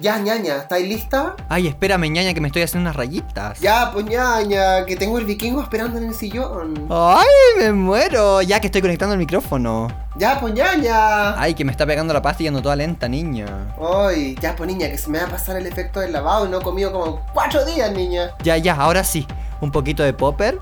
[0.00, 1.34] Ya, ñaña, ¿estáis lista?
[1.48, 3.58] Ay, espérame, ñaña, que me estoy haciendo unas rayitas.
[3.58, 6.86] Ya, pues ñaña, que tengo el vikingo esperando en el sillón.
[6.88, 7.26] Ay,
[7.58, 8.40] me muero.
[8.42, 9.88] Ya que estoy conectando el micrófono.
[10.16, 11.40] Ya, pues ñaña.
[11.40, 13.74] Ay, que me está pegando la pasta y ando toda lenta, niña.
[13.80, 16.48] Ay, ya, pues niña, que se me va a pasar el efecto del lavado y
[16.48, 18.30] no he comido como cuatro días, niña.
[18.44, 19.26] Ya, ya, ahora sí.
[19.60, 20.60] Un poquito de popper.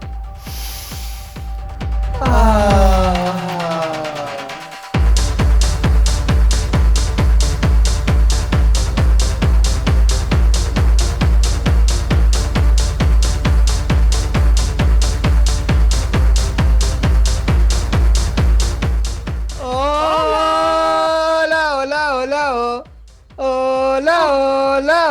[2.23, 3.36] Ah.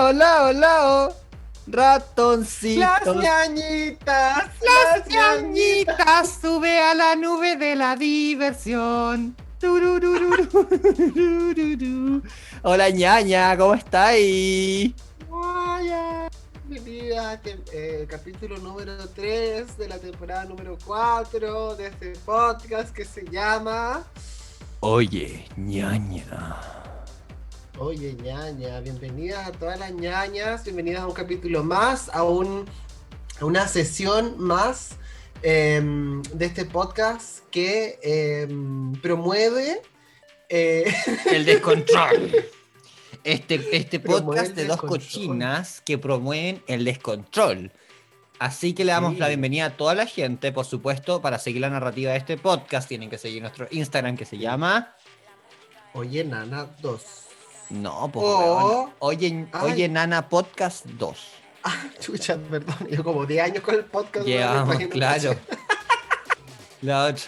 [0.05, 1.15] Hola, hola, hola, oh.
[1.67, 2.79] ratoncito.
[2.79, 9.35] Las ñañitas, Las ñañitas sube a la nube de la diversión.
[12.61, 14.93] Hola ñaña, ¿cómo estáis?
[15.27, 16.29] Ñaña.
[16.65, 22.93] Bienvenida a este eh, capítulo número 3 de la temporada número 4 de este podcast
[22.93, 24.03] que se llama
[24.81, 26.84] Oye, ñaña.
[27.77, 32.65] Oye ñaña, bienvenidas a todas las ñañas, bienvenidas a un capítulo más, a, un,
[33.41, 34.95] a una sesión más
[35.41, 39.81] em, de este podcast que em, promueve
[40.47, 40.85] eh,
[41.31, 42.33] El descontrol.
[43.25, 47.71] Este, este podcast de dos cochinas que promueven el descontrol.
[48.39, 49.19] Así que le damos Sí.
[49.19, 52.87] la bienvenida a toda la gente, por supuesto, para seguir la narrativa de este podcast.
[52.87, 54.95] Tienen que seguir nuestro Instagram que se llama.
[55.93, 57.01] Oye Nana 2.
[57.69, 58.25] No, pues.
[58.25, 58.91] Weón.
[58.99, 59.47] Oye.
[59.61, 61.17] Oye, Nana Podcast 2.
[61.63, 64.25] Ah, chucha, perdón, yo como 10 años con el podcast.
[64.27, 65.35] Llevamos, claro.
[66.81, 67.23] La otra.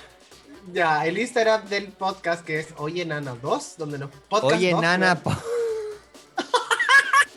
[0.71, 4.81] Ya, el Instagram del podcast que es Oye Nana 2, donde nos podcast Oye, 2,
[4.81, 5.15] Nana.
[5.15, 5.31] po-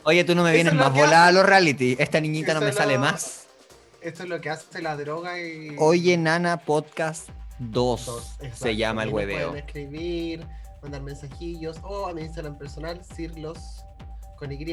[0.03, 1.95] Oye, tú no me vienes más volada a los reality.
[1.99, 3.45] Esta niñita no me lo- sale más.
[4.01, 5.75] Esto es lo que hace la droga y.
[5.79, 7.29] Oye, Nana Podcast
[7.59, 8.69] 2 Dos, se exacto.
[8.71, 9.49] llama el hueveo.
[9.49, 10.47] Pueden escribir,
[10.81, 13.83] mandar mensajillos o a mi Instagram personal, Cirlos
[14.37, 14.65] con Y.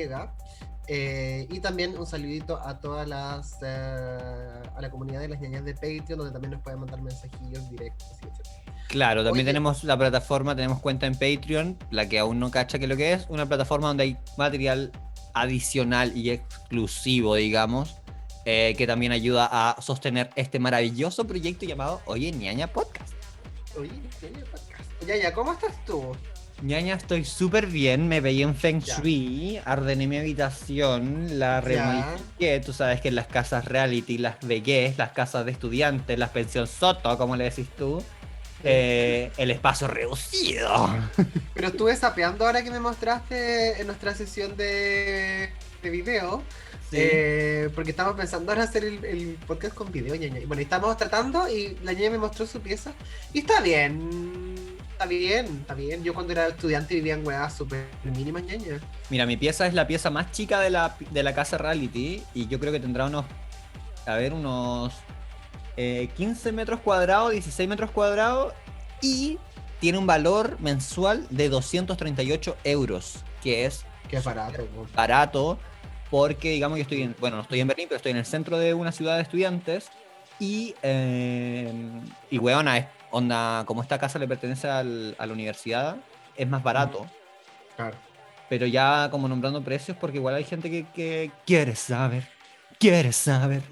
[0.90, 3.58] Eh, y también un saludito a todas las.
[3.62, 7.68] eh, a la comunidad de las ñañas de Patreon, donde también nos pueden mandar mensajillos
[7.70, 8.08] directos.
[8.22, 8.50] etcétera.
[8.88, 9.50] Claro, también Oye.
[9.50, 13.12] tenemos la plataforma, tenemos cuenta en Patreon, la que aún no cacha que lo que
[13.12, 14.92] es, una plataforma donde hay material
[15.34, 17.96] adicional y exclusivo, digamos,
[18.46, 23.12] eh, que también ayuda a sostener este maravilloso proyecto llamado Oye Ñaña Podcast.
[23.78, 23.90] Oye,
[24.22, 24.67] ñaña podcast.
[25.08, 26.20] Ñaña, ¿cómo estás tú?
[26.60, 28.96] Ñaña, estoy súper bien, me pegué en Feng Ya.
[28.96, 34.98] Shui, ordené mi habitación, la remodifiqué, tú sabes que en las casas reality, las vegués,
[34.98, 38.04] las casas de estudiantes, las pensión soto, como le decís tú,
[38.64, 40.88] eh, el espacio reducido.
[41.54, 45.50] Pero estuve sapeando ahora que me mostraste en nuestra sesión de,
[45.82, 46.42] de video.
[46.92, 50.40] eh, porque estamos pensando en hacer el, el podcast con video, ñaña.
[50.46, 52.94] Bueno, y estamos tratando y la ñaña me mostró su pieza.
[53.32, 54.57] Y está bien.
[54.98, 56.02] Está bien, está bien.
[56.02, 58.80] Yo cuando era estudiante vivía en weas súper mínimas, ñaña.
[59.10, 62.48] Mira, mi pieza es la pieza más chica de la, de la casa reality y
[62.48, 63.24] yo creo que tendrá unos,
[64.06, 64.92] a ver, unos
[65.76, 68.54] eh, 15 metros cuadrados, 16 metros cuadrados
[69.00, 69.38] y
[69.78, 74.84] tiene un valor mensual de 238 euros, que es Qué barato, po.
[74.96, 75.60] barato
[76.10, 78.58] porque, digamos, yo estoy en, bueno, no estoy en Berlín, pero estoy en el centro
[78.58, 79.90] de una ciudad de estudiantes
[80.40, 81.72] y, eh,
[82.30, 85.96] y weona, es onda, como esta casa le pertenece al- a la universidad,
[86.36, 87.06] es más barato.
[87.76, 87.96] Claro.
[88.48, 92.26] Pero ya como nombrando precios, porque igual hay gente que, que quiere saber,
[92.78, 93.62] quiere saber.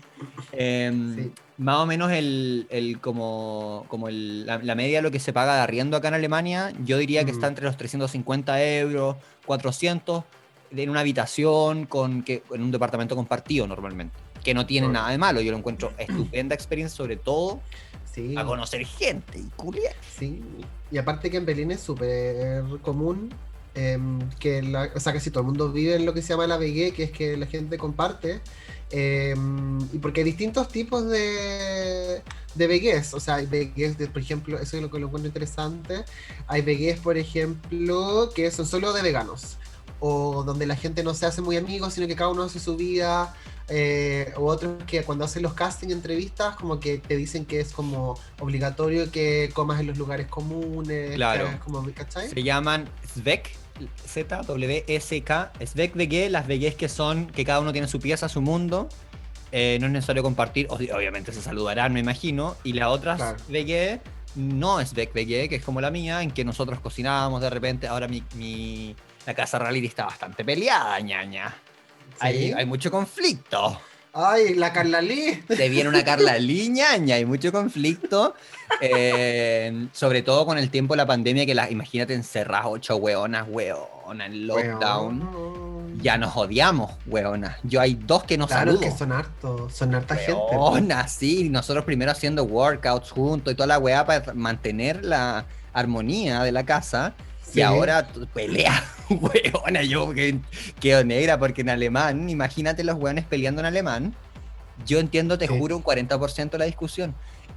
[0.52, 1.32] Em, Sí.
[1.58, 5.32] Más o menos el, el como, como el- la, la media de lo que se
[5.32, 7.38] paga de arriendo acá en Alemania, yo diría que Ujú.
[7.38, 10.24] está entre los 350 euros, 400,
[10.70, 14.14] en una habitación, con que, en un departamento compartido normalmente.
[14.44, 14.92] Que no tiene Claro.
[15.00, 17.62] nada de malo, yo lo encuentro estupenda experiencia, sobre todo
[18.16, 18.34] Sí.
[18.36, 19.94] a conocer gente y culiar.
[20.18, 20.42] Sí,
[20.90, 23.28] y aparte que en Berlín es súper común
[23.74, 26.46] em, que la, o sea, casi todo el mundo vive en lo que se llama
[26.46, 28.40] la VG, que es que la gente comparte.
[28.90, 32.22] em, y porque hay distintos tipos de,
[32.54, 35.26] de VGs, o sea, hay VGs, de, por ejemplo, eso es lo que lo encuentro
[35.28, 36.04] interesante.
[36.46, 39.58] Hay VGs, por ejemplo, que son solo de veganos,
[40.00, 42.76] o donde la gente no se hace muy amigos, sino que cada uno hace su
[42.76, 43.34] vida.
[43.68, 47.72] Eh, o otros que cuando hacen los casting entrevistas como que te dicen que es
[47.72, 51.50] como obligatorio que comas en los lugares comunes Claro.
[51.50, 52.28] que como, ¿cachai?
[52.28, 53.50] Se llaman Svek,
[54.06, 58.88] Z-W-S-K, Svek VG, las VGs que son, que cada uno tiene su pieza, su mundo.
[59.52, 62.56] eh, no es necesario compartir, ob- obviamente se saludarán, me imagino.
[62.64, 63.36] Y las otras Claro.
[64.34, 67.86] No es VG, que es como la mía, en que nosotros cocinábamos de repente.
[67.88, 71.54] Ahora mi, mi, la casa reality está bastante peleada, ñaña.
[72.20, 73.80] Hay, mucho conflicto.
[74.12, 75.42] Ay, la Carla Lee.
[75.46, 78.34] Te viene una Carla Liñaña, hay mucho conflicto,
[78.80, 83.46] eh, sobre todo con el tiempo de la pandemia, que las, imagínate encerradas ocho hueonas,
[83.48, 85.98] hueona, en lockdown.
[86.00, 87.56] Ya nos odiamos, hueonas.
[87.62, 88.80] Yo hay dos que nos Claro, saludo.
[88.80, 90.40] que son hartos, son harta gente.
[90.50, 96.42] Hueona, sí, nosotros primero haciendo workouts juntos y toda la weá para mantener la armonía
[96.42, 97.14] de la casa.
[97.56, 97.60] Sí.
[97.60, 100.38] Y ahora pelea, weona, yo que
[100.78, 104.14] quedo negra porque en alemán, imagínate los weones peleando en alemán.
[104.84, 105.58] Yo entiendo, te Sí.
[105.58, 107.14] juro, un 40% de la discusión.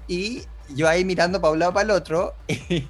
[0.08, 0.44] Y
[0.74, 2.34] yo ahí mirando para un lado para el otro.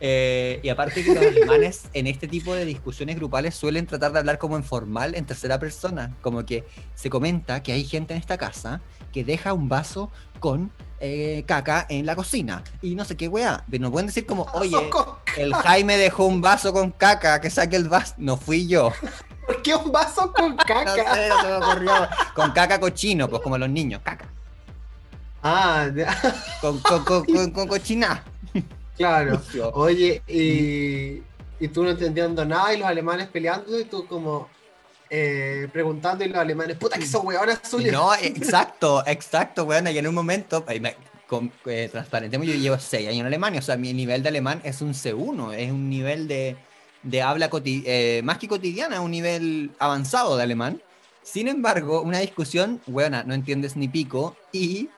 [0.00, 4.20] eh, y aparte que los alemanes en este tipo de discusiones grupales suelen tratar de
[4.20, 6.14] hablar como en formal, en tercera persona.
[6.22, 6.64] Como que
[6.94, 8.80] se comenta que hay gente en esta casa
[9.12, 12.62] que deja un vaso con eh, caca en la cocina.
[12.82, 13.64] Y no sé qué weá.
[13.70, 14.76] Pero no pueden decir como, oye,
[15.36, 18.14] el Jaime dejó un vaso con caca, que saque el vaso.
[18.18, 18.92] No fui yo.
[19.46, 20.94] ¿Por qué un vaso con No caca?
[20.94, 21.92] sé, no se me ocurrió.
[22.34, 24.26] Con caca cochino, pues como los niños, caca.
[25.42, 26.16] Ah, ya,
[26.62, 28.24] Con, con, con, con- cochina.
[28.96, 29.42] claro.
[29.74, 31.22] Oye, y,
[31.62, 34.48] y tú no entendiendo nada y los alemanes peleando y tú como
[35.16, 37.92] eh, preguntando y los alemanes, puta que son hueonas suyas.
[37.92, 39.86] No, exacto, exacto, weón.
[39.86, 40.96] Y en un momento, ahí me-
[41.28, 44.60] con, eh, transparentemos, yo llevo 6 años en Alemania, o sea, mi nivel de alemán
[44.64, 46.56] es un C1, es un nivel de,
[47.02, 50.82] de habla eh, más que cotidiana, un nivel avanzado de alemán.
[51.22, 54.88] Sin embargo, una discusión, weona, no entiendes ni pico, y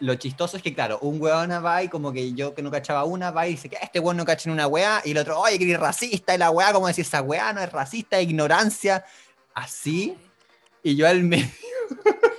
[0.00, 3.04] lo chistoso es que, claro, un weona va y como que yo que no cachaba
[3.04, 5.38] una, va y dice que este weón no cacha en una weá, y el otro,
[5.38, 9.04] oye, que eres racista, y la weá, como decir, esa weá no es racista, ignorancia,
[9.54, 10.14] así,
[10.82, 11.46] y yo al medio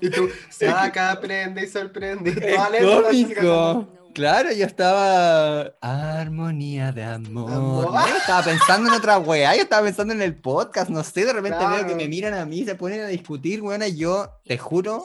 [0.00, 2.30] Y tú, saca, aprende y sorprende.
[2.30, 3.88] Es cómico.
[4.14, 5.72] Claro, yo estaba.
[5.80, 7.52] Armonía de amor.
[7.52, 7.92] Amor.
[7.92, 9.56] No, yo estaba pensando en otra weá.
[9.56, 10.88] Yo estaba pensando en el podcast.
[10.88, 13.82] No sé, de repente veo que me miran a mí, se ponen a discutir, weón.
[13.82, 15.04] Y yo, te juro,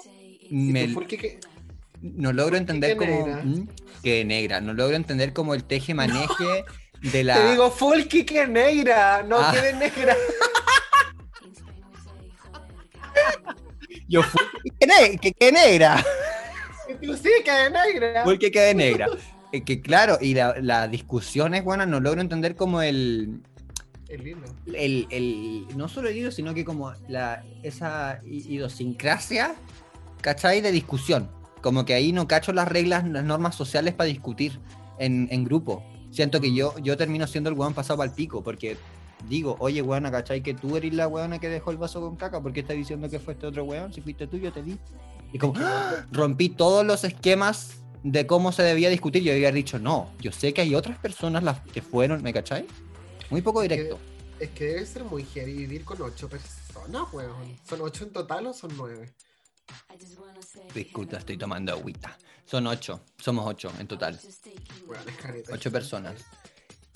[0.52, 1.40] me, tú, ¿por qué que-
[2.02, 3.26] no logro entender qué cómo.
[3.28, 3.42] negra?
[3.44, 3.68] ¿Mm?
[4.04, 4.62] Que negra.
[4.62, 6.66] No logro entender como el teje maneje
[7.02, 7.36] de la.
[7.36, 9.52] Te digo, full que negra, no Ah.
[9.54, 10.16] quede negra.
[14.08, 14.42] Yo fui.
[14.80, 16.04] Que, que, que negra.
[16.90, 18.24] Y tú, sí, que negra.
[18.24, 19.08] Porque quedé negra.
[19.66, 23.42] Que claro, y la, la discusión es buena, no logro entender como el.
[24.10, 24.46] El hilo.
[24.74, 29.56] el, el- no solo el hilo, sino que como la, esa idiosincrasia,
[30.22, 30.62] ¿cachai?
[30.62, 31.30] De discusión.
[31.62, 34.60] Como que ahí no cacho las reglas, las normas sociales para discutir
[35.00, 35.84] en, en grupo.
[36.12, 38.78] Siento que yo, yo termino siendo el weón pasado al pico, porque
[39.28, 40.42] digo, oye, weona, ¿cachai?
[40.42, 43.10] Que tú eres la weona que dejó el vaso con caca, ¿por qué estás diciendo
[43.10, 43.94] que fue este otro weón?
[43.94, 44.78] Si fuiste tú, yo te di.
[45.32, 46.06] Y como, ¡ah!
[46.12, 49.24] rompí todos los esquemas de cómo se debía discutir.
[49.24, 52.68] Yo había dicho, no, yo sé que hay otras personas las que fueron, ¿me cachai?
[53.30, 54.00] Muy poco directo.
[54.40, 57.58] Es que debe ser muy heavy vivir con ocho personas, weón.
[57.68, 59.14] ¿Son ocho en total o son nueve?
[60.74, 62.18] Disculpa, estoy tomando agüita.
[62.46, 64.20] Son ocho, somos ocho en total.
[64.22, 64.42] Es
[65.22, 65.54] careta.
[65.54, 66.26] Ocho personas.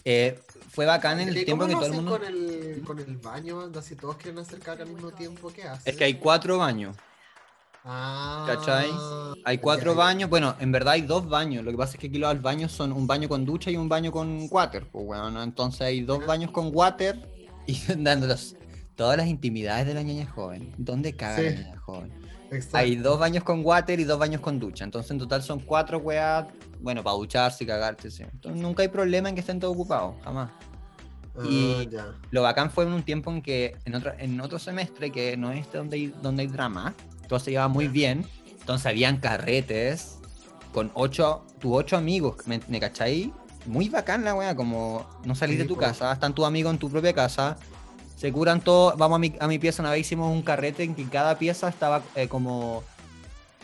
[0.10, 0.40] Eh,
[0.70, 2.12] fue bacán en el ¿Y tiempo que todo el mundo...
[2.12, 3.60] con el, con el baño?
[3.60, 5.92] Anda, si todos quieren hacer caca al mismo tiempo, ¿qué hacen?
[5.92, 6.96] Es que hay cuatro baños.
[7.84, 8.90] Ah, ¿Cachai?
[9.44, 10.04] Hay cuatro ya, ya.
[10.06, 11.66] baños, bueno, en verdad hay dos baños.
[11.66, 13.90] Lo que pasa es que aquí los baños son un baño con ducha y un
[13.90, 14.88] baño con water.
[14.90, 17.20] Pues bueno, entonces hay dos baños con water
[17.66, 18.56] y dándolos
[18.98, 20.74] todas las intimidades de la niña joven.
[20.78, 22.12] ¿Dónde caga la niña joven?
[22.52, 22.78] Exacto.
[22.78, 24.84] Hay dos baños con water y dos baños con ducha.
[24.84, 26.48] Entonces en total son cuatro weas,
[26.82, 28.10] bueno, para ducharse y cagarse.
[28.12, 28.24] sí.
[28.24, 30.50] Entonces nunca hay problema en que estén todos ocupados, jamás.
[31.38, 32.08] Ah, y- ya.
[32.32, 35.52] Lo bacán fue en un tiempo en que en otro, en otro semestre, que no
[35.52, 36.94] es donde hay, donde hay drama,
[37.28, 38.26] todo se llevaba muy bien.
[38.60, 40.18] Entonces habían carretes
[40.74, 43.32] con ocho, tus ocho amigos, ¿me, me cachai?
[43.66, 46.80] Muy bacán la wea, como no salís Sí, de tu casa, están tus amigos en
[46.80, 47.58] tu propia casa,
[48.18, 50.96] se curan todo, vamos a mi, a mi pieza, una vez hicimos un carrete en
[50.96, 52.84] que cada pieza estaba eh, como...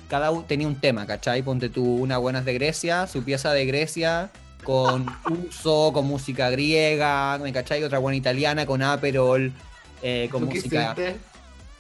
[0.08, 1.42] Cada tenía un tema, ¿cachai?
[1.42, 4.30] Ponte tú una buena es de Grecia, su pieza de Grecia,
[4.64, 5.08] con
[5.50, 7.84] uso, con música griega, ¿me cachai?
[7.84, 9.52] Otra buena italiana, con Aperol,
[10.04, 10.96] eh, con ¿Tú música...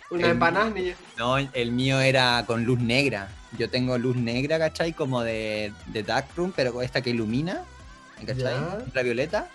[0.10, 0.96] Una Em, empanada, niña.
[1.18, 3.30] No, el mío era con luz negra.
[3.58, 4.94] Yo tengo luz negra, ¿cachai?
[4.94, 7.64] Como de, de Darkroom, pero esta que ilumina,
[8.20, 8.54] ¿me ¿cachai?
[8.54, 8.78] Ya.
[8.86, 9.50] Ultravioleta.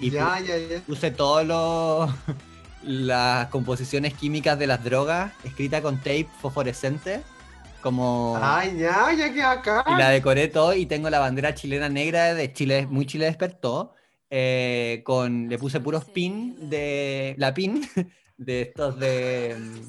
[0.00, 0.80] Y ya, ya, ya.
[0.80, 2.10] puse todos los
[2.82, 7.20] las composiciones químicas de las drogas escrita con tape fosforescente
[7.80, 9.84] como Ay, ya, ya que acá.
[9.86, 13.94] y la decoré todo y tengo la bandera chilena negra de Chile muy Chile despertó
[14.30, 17.88] eh, con le puse puros pin de la pin
[18.36, 19.56] de estos de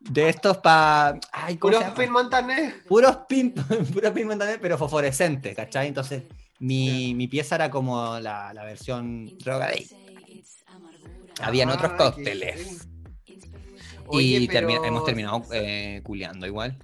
[0.00, 1.94] de estos para ay ¿cómo se Puro llama?
[1.94, 2.74] pin montanés.
[2.88, 3.52] puros pin
[3.92, 5.88] puros pin montaner, pero fosforescentes ¿cachai?
[5.88, 6.24] entonces
[6.58, 9.94] Mi, mi pieza era como la, la versión drogadicta.
[11.40, 12.86] Habían otros Ah, cócteles.
[14.06, 16.78] Oye, y termi- hemos terminado eh, culeando igual.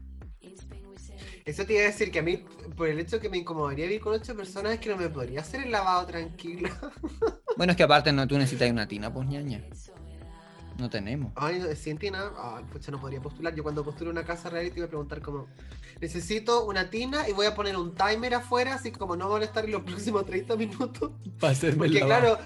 [1.45, 2.39] Eso te iba a decir que a mí,
[2.77, 5.41] por el hecho que me incomodaría vivir con ocho personas, es que no me podría
[5.41, 6.69] hacer el lavado tranquilo.
[7.57, 9.63] Bueno, es que aparte no, tú necesitas una tina, pues ñaña.
[10.77, 11.33] No tenemos.
[11.37, 13.55] Ay, no, sin tina, ay, pucha, no podría postular.
[13.55, 15.47] Yo cuando postule una casa real te iba a preguntar como,
[16.01, 19.71] necesito una tina y voy a poner un timer afuera, así como no molestar en
[19.71, 21.13] los próximos 30 minutos.
[21.39, 22.39] Para hacerme Porque claro,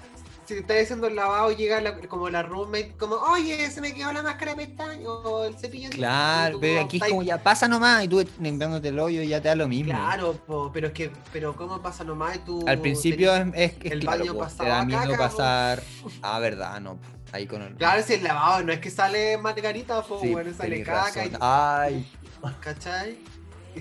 [0.49, 3.93] si te estás haciendo el lavado, llega la- como la roommate, como, oye, se me
[3.93, 5.89] quedó la máscara de pestaño o el cepillo.
[5.89, 8.87] de dientes", y Claro, pero aquí es "Ay, como ya pasa nomás y tú limpiándote
[8.89, 9.91] el hoyo y ya te da lo mismo.
[9.93, 12.35] Claro, po, pero es que, pero ¿cómo pasa nomás?
[12.35, 14.85] Y tú Al principio tenés- es, es que el claro, baño po, te pasaba da
[14.85, 15.37] miedo caca, po.
[15.37, 15.83] pasar.
[16.23, 16.97] Ah, verdad, no.
[17.31, 17.75] Ahí con el.
[17.75, 21.31] Claro, si el lavado no es que sale margarita, po, Sí, bueno, sale caca, y.
[21.39, 22.11] Ay,
[22.59, 23.19] ¿cachai?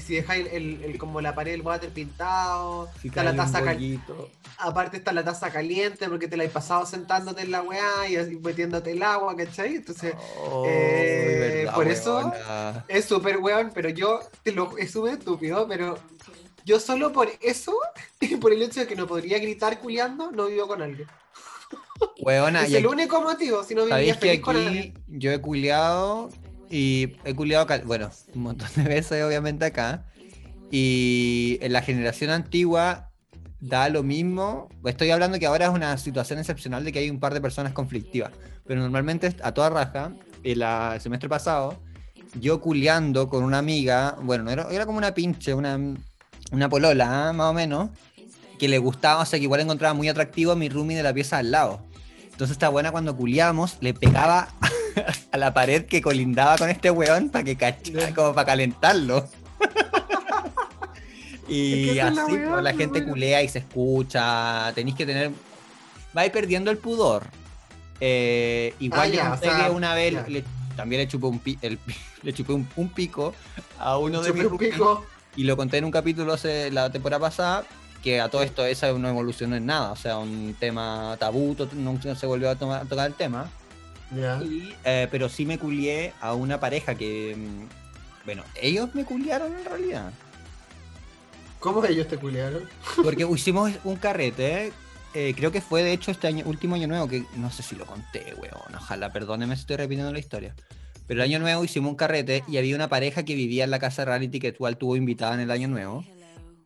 [0.00, 3.62] Si dejáis el, el- el- como la pared del water pintado, si está la taza
[3.62, 4.31] cal- bollito.
[4.59, 8.17] aparte está la taza caliente porque te la has pasado sentándote en la weá y
[8.17, 9.76] así metiéndote el agua, ¿cachai?
[9.76, 12.33] Entonces, Oh, eh, verdad, por eso-
[12.88, 15.99] es súper weón, pero yo, te lo, es súper estúpido, pero
[16.64, 17.73] yo solo por eso,
[18.21, 21.09] y por el hecho de que no podría gritar culiando, no vivo con alguien.
[22.21, 24.95] Weona, es el aquí- único motivo, si no que feliz con aquí alguien.
[25.09, 26.31] yo he culiado
[26.71, 30.05] y he culiado, bueno, un montón de veces obviamente acá.
[30.71, 33.11] Y en la generación antigua
[33.61, 34.69] da lo mismo.
[34.85, 37.73] Estoy hablando que ahora es una situación excepcional de que hay un par de personas
[37.73, 38.33] conflictivas.
[38.67, 40.13] Pero normalmente a toda raja,
[40.45, 41.81] el, el semestre pasado,
[42.35, 45.79] yo culiando con una amiga, bueno, no era, era como una pinche, una,
[46.53, 47.33] una polola, ¿ah?
[47.33, 47.91] más o menos,
[48.59, 51.15] que le gustaba, o sea, que igual encontraba muy atractivo a mi roomie de la
[51.15, 51.81] pieza al lado.
[52.25, 54.49] Entonces esta buena cuando culiábamos le pegaba
[55.33, 59.26] a la pared que colindaba con este weón para que cachara, como para calentarlo.
[61.49, 64.73] y Es que así pues, la la gente culea y se escucha.
[64.75, 65.31] Tenéis que tener.
[66.12, 67.25] Vais perdiendo el pudor.
[68.00, 70.45] Eh, igual Ah, yo sea, una vez le-
[70.76, 73.35] también le chupé un pi- el pi- le chupé un, un pico
[73.78, 75.05] a uno de mis pico.
[75.37, 77.64] Y lo conté en un capítulo hace, la temporada pasada,
[78.02, 81.69] que a todo esto esa no evolucionó en nada, o sea, un tema tabú, to-
[81.75, 83.49] no se volvió a, tomar- a tocar el tema.
[84.11, 89.55] Y, eh, pero sí me culié a una pareja que, mm, bueno, ellos me culiaron
[89.55, 90.12] en realidad.
[91.61, 92.62] ¿Cómo ellos te culiaron?
[93.03, 94.73] Porque hicimos un carrete,
[95.15, 97.77] eh, creo que fue de hecho este año, último año nuevo, que no sé si
[97.77, 100.55] lo conté, weón, ojalá, perdóneme si estoy repitiendo la historia.
[101.07, 103.79] Pero el año nuevo hicimos un carrete y había una pareja que vivía en la
[103.79, 106.05] casa reality que igual tuvo invitada en el año nuevo.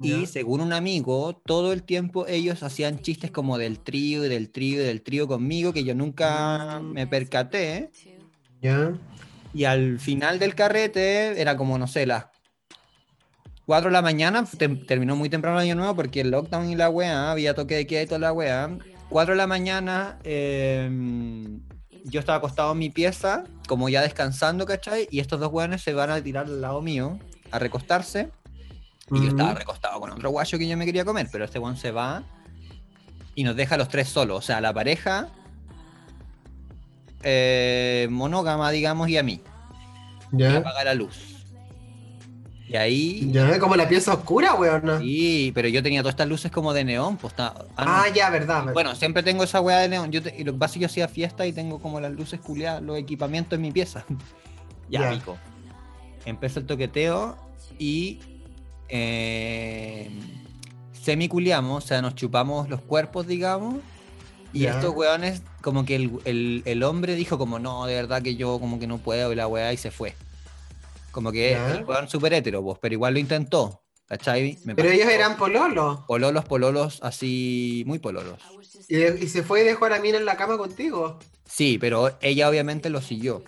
[0.02, 4.50] Y según un amigo, todo el tiempo ellos hacían chistes como del trío y del
[4.50, 6.92] trío y del trío conmigo, que yo nunca Mm.
[6.92, 7.90] me percaté.
[8.60, 8.92] Ya.
[9.54, 12.26] Y al final del carrete, era como, no sé, las
[13.66, 16.74] 4 de la mañana, te- terminó muy temprano el año nuevo porque el lockdown y
[16.76, 18.76] la weá, había toque de queda y toda la weá.
[19.08, 20.90] 4 de la mañana, eh,
[22.04, 25.06] yo estaba acostado en mi pieza, como ya descansando, ¿cachai?
[25.10, 27.18] Y estos dos weones se van a tirar al lado mío,
[27.50, 28.30] a recostarse.
[29.14, 31.76] Y yo estaba recostado con otro guacho que yo me quería comer, pero este weón
[31.76, 32.22] se va
[33.34, 34.38] y nos deja a los tres solos.
[34.38, 35.28] O sea, la pareja
[37.22, 39.40] eh, monógama, digamos, y a mí.
[40.32, 40.56] Y Ya.
[40.58, 41.16] apaga la luz.
[42.68, 43.28] Y ahí.
[43.32, 45.00] Ya, como la pieza oscura, weón.
[45.00, 47.18] Sí, pero yo tenía todas estas luces como de neón.
[47.18, 47.64] Pues, ah, no.
[47.76, 48.60] Ah, ya, verdad.
[48.60, 48.72] verdad.
[48.72, 50.10] Bueno, siempre tengo esa weá de neón.
[50.10, 52.12] Yo te- y lo que pasa es que yo hacía fiesta y tengo como las
[52.12, 54.04] luces culiadas, los equipamientos en mi pieza.
[54.90, 55.10] ya, Ya.
[55.10, 55.36] pico.
[56.24, 57.36] Empezó el toqueteo
[57.78, 58.20] y
[58.92, 60.10] eh,
[60.92, 63.76] semi-culiamos, o sea, nos chupamos los cuerpos, digamos.
[64.52, 68.36] Y estos weones, como que el, el- el hombre dijo como, no, de verdad que
[68.36, 70.14] yo como que no puedo y la weá y se fue.
[71.10, 71.70] Como que Ya.
[71.74, 73.78] el weón súper hétero, pues, pero igual lo intentó.
[74.06, 74.58] ¿Cachai?
[74.64, 76.00] Me Pero ellos eran pololos.
[76.06, 78.38] Pololos, pololos, así, muy pololos.
[78.88, 81.18] Y, y se fue y dejó a la mina en la cama contigo.
[81.46, 83.42] Sí, pero ella obviamente lo siguió.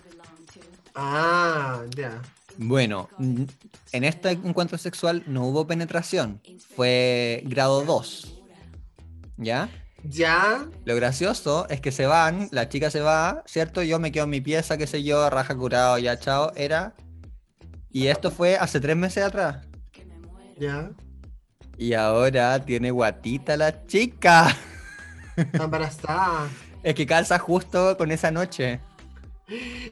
[0.95, 2.19] Ah, ya.
[2.57, 6.41] Bueno, en este encuentro sexual no hubo penetración,
[6.75, 8.41] fue grado 2.
[9.37, 9.69] ¿Ya?
[10.03, 10.67] Ya.
[10.85, 13.81] Lo gracioso es que se van, la chica se va, ¿cierto?
[13.83, 16.93] Yo me quedo en mi pieza, qué sé yo, raja curado, ya chao, era.
[17.91, 19.65] Y esto fue hace tres meses atrás.
[20.57, 20.91] Ya.
[21.77, 24.55] Y ahora tiene guatita la chica.
[25.35, 26.47] Está embarazada.
[26.83, 28.79] Es que calza justo con esa noche,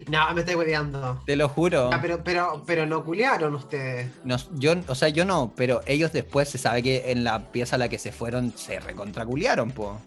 [0.07, 1.21] No, me estoy hueveando.
[1.25, 1.89] te lo juro.
[1.93, 4.09] Ah, pero, pero, pero no culiaron ustedes.
[4.23, 7.75] Nos- yo, o sea, yo no, pero ellos después se sabe que en la pieza
[7.75, 9.99] a la que se fueron se recontraculearon, po.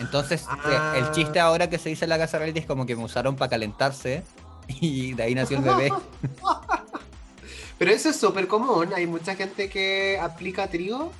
[0.00, 0.94] Entonces, Ah.
[0.96, 3.04] eh, el chiste ahora que se dice en la casa reality es como que me
[3.04, 4.22] usaron para calentarse
[4.68, 5.90] y de ahí nació el bebé.
[7.78, 8.90] Pero eso es súper común.
[8.94, 11.12] Hay mucha gente que aplica trigo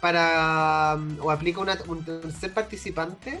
[0.00, 3.40] para mm, o aplica una- un tercer participante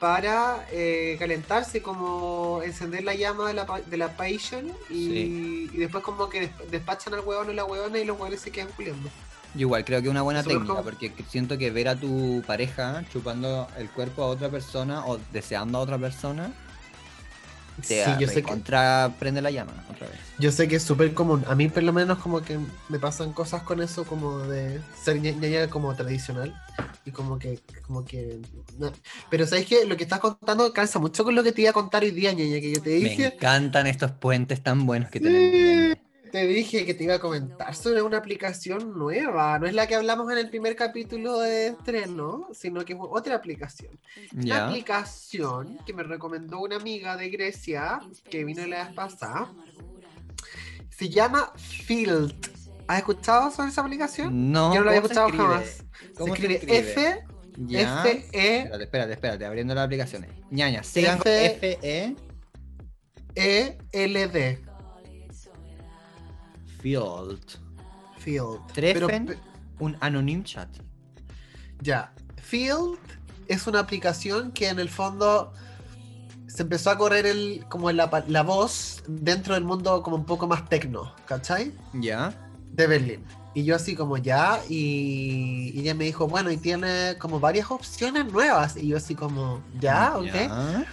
[0.00, 5.70] para eh, calentarse, como encender la llama de la, de la passion y, Sí.
[5.74, 8.50] y después como que des- despachan al huevón o la huevona y los huevones se
[8.50, 9.08] quedan culiando.
[9.54, 12.42] Yo igual creo que es una buena técnica, como- porque siento que ver a tu
[12.46, 16.50] pareja chupando el cuerpo a otra persona o deseando a otra persona,
[17.86, 20.18] te Sí, yo sé que, contra prende la llama otra vez.
[20.38, 21.44] yo sé que es súper común.
[21.48, 25.16] A mí por lo menos como que me pasan cosas con eso como de ser
[25.20, 26.54] ña- ñaña como tradicional.
[27.04, 28.40] Y como que, como que.
[28.78, 28.92] no.
[29.30, 31.74] Pero sabes que lo que estás contando calza mucho con lo que te iba a
[31.74, 33.26] contar hoy día, ñaña, que yo te Me dije.
[33.34, 35.24] encantan estos puentes tan buenos que Sí.
[35.24, 35.98] tenemos.
[36.30, 39.58] Te dije que te iba a comentar sobre una aplicación nueva.
[39.58, 43.34] No es la que hablamos en el primer capítulo de estreno, sino que es otra
[43.34, 43.98] aplicación.
[44.36, 47.98] Una aplicación que me recomendó una amiga de Grecia
[48.30, 49.50] que vino la vez pasada.
[50.90, 52.32] Se llama Field.
[52.90, 54.50] ¿Has escuchado sobre esa aplicación?
[54.50, 55.64] No, Yo no la había ¿cómo se escuchado jamás.
[55.68, 56.78] Se ¿Cómo se escribe escribe?
[56.78, 57.24] F,
[57.58, 58.02] Ya.
[58.04, 60.30] F, E, Espérate, espérate, espérate, abriendo las aplicaciones.
[60.50, 62.16] Ñaña, sigan F- F, E,
[63.36, 64.64] E, L, D.
[66.80, 67.40] Field.
[68.18, 68.66] Field.
[68.72, 69.26] Treffen.
[69.26, 69.46] Pero, pe-
[69.78, 70.68] Un anonym chat.
[71.80, 72.98] Ya, Field
[73.46, 75.52] es una aplicación que en el fondo
[76.48, 80.68] se empezó a correr el, como la voz dentro del mundo como un poco más
[80.68, 81.72] tecno, ¿cachai?
[81.94, 82.34] Ya.
[82.72, 83.24] De Berlín.
[83.52, 87.70] Y yo así como ya, y, y ella me dijo, bueno, y tiene como varias
[87.70, 88.76] opciones nuevas.
[88.76, 90.32] Y yo así como, ya, ok.
[90.32, 90.86] Ya.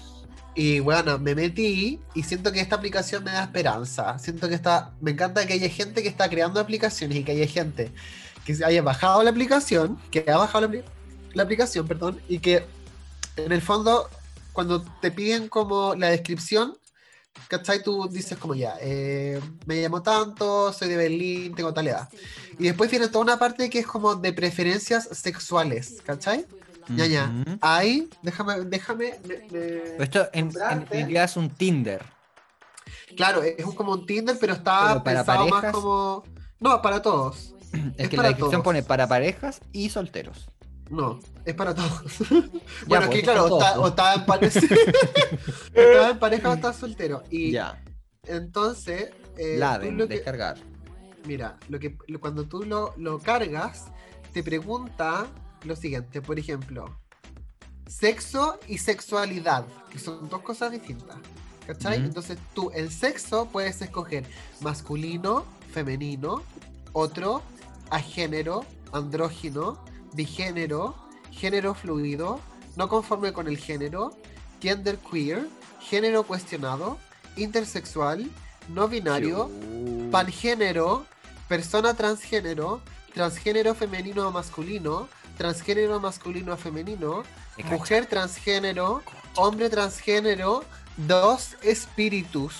[0.55, 4.17] Y bueno, me metí y siento que esta aplicación me da esperanza.
[4.17, 7.45] Siento que está, me encanta que haya gente que está creando aplicaciones y que haya
[7.45, 7.91] gente
[8.47, 10.71] que haya bajado la aplicación, que ha bajado
[11.33, 12.65] la aplicación, perdón, y que
[13.35, 14.09] en el fondo,
[14.53, 16.77] cuando te piden como la descripción,
[17.47, 17.81] ¿cachai?
[17.83, 22.09] Tú dices como ya, eh, me llamo tanto, soy de Berlín, tengo tal edad.
[22.59, 26.45] Y después viene toda una parte que es como de preferencias sexuales, ¿cachai?
[26.95, 27.31] Ya, ya.
[27.61, 29.19] Ahí, déjame, déjame.
[29.27, 32.01] me- me- Esto en, definitiva es un Tinder.
[33.17, 35.71] Claro, es un, como un Tinder, pero está Pero para pensado más parejas.
[35.73, 36.23] como.
[36.59, 37.53] No, para todos.
[37.73, 38.63] Es, Es que la descripción todos.
[38.63, 40.47] pone para parejas y solteros.
[40.89, 42.03] No, es para todos.
[42.87, 44.59] bueno, es pues, que es claro, para o está, o está en pareja.
[45.73, 47.23] está en pareja o está soltero.
[47.29, 47.83] Y Ya.
[48.23, 49.11] entonces.
[49.37, 50.23] eh, tú Laden, lo que-.
[51.25, 53.85] Mira, lo que, cuando tú lo, lo cargas,
[54.33, 55.27] te pregunta
[55.65, 56.97] lo siguiente, por ejemplo,
[57.85, 61.17] sexo y sexualidad, que son dos cosas distintas.
[61.65, 61.97] ¿Cachai?
[61.97, 64.23] Entonces tú en sexo puedes escoger
[64.61, 66.41] masculino, femenino,
[66.93, 67.41] otro,
[67.89, 69.83] agénero, andrógino,
[70.17, 70.95] bigénero,
[71.31, 72.41] género fluido,
[72.75, 74.17] no conforme con el género,
[74.59, 75.47] gender queer,
[75.79, 76.97] género cuestionado,
[77.37, 78.29] intersexual,
[78.67, 79.49] no binario,
[80.11, 81.05] pangénero,
[81.47, 82.81] persona transgénero,
[83.13, 87.23] transgénero femenino a masculino, transgénero masculino a femenino,
[87.69, 89.03] mujer transgénero,
[89.35, 90.65] hombre transgénero,
[90.97, 92.55] dos espíritus.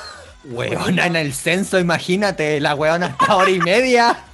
[0.44, 4.24] Weona en el censo, imagínate, la weona hasta hora y media.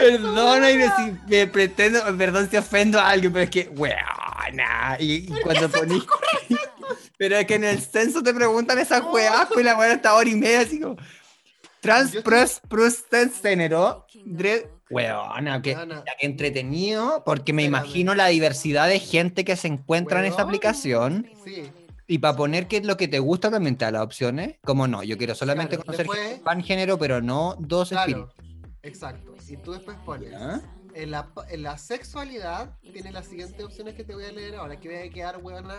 [0.00, 4.96] Perdona y si me pretendo, perdón si ofendo a alguien, pero es que, weona.
[4.98, 6.04] Y, y cuando ponís.
[7.18, 10.30] Pero es que en el censo te preguntan esas weas, pues la weona hasta hora
[10.30, 10.96] y media, así como.
[11.80, 13.04] Trans, pros, pros,
[13.42, 17.84] género, dre- Weona, que, que entretenido, porque me Espérame.
[17.84, 21.28] imagino la diversidad de gente que se encuentra en esta aplicación.
[21.44, 21.70] Sí,
[22.06, 24.54] Y para poner qué es lo que te gusta también te da las opciones.
[24.64, 28.30] Como no, yo quiero solamente Claro, conocer después- pan género, pero no dos claro.
[28.30, 28.34] espíritus.
[28.82, 29.34] Exacto.
[29.48, 30.34] Y tú después pones.
[30.94, 34.78] En la, en la sexualidad tiene las siguientes opciones que te voy a leer ahora.
[34.78, 35.76] Que voy a quedar huevona.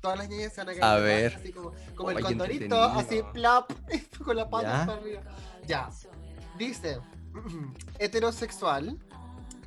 [0.00, 1.36] Todas las niñas se van a quedar A ver.
[1.36, 3.70] Así como, como el qué condorito, así plop,
[4.24, 4.86] con la pata ¿Ya?
[4.86, 5.22] para arriba.
[5.66, 5.90] Ya.
[6.58, 6.98] Dice:
[8.00, 8.98] heterosexual,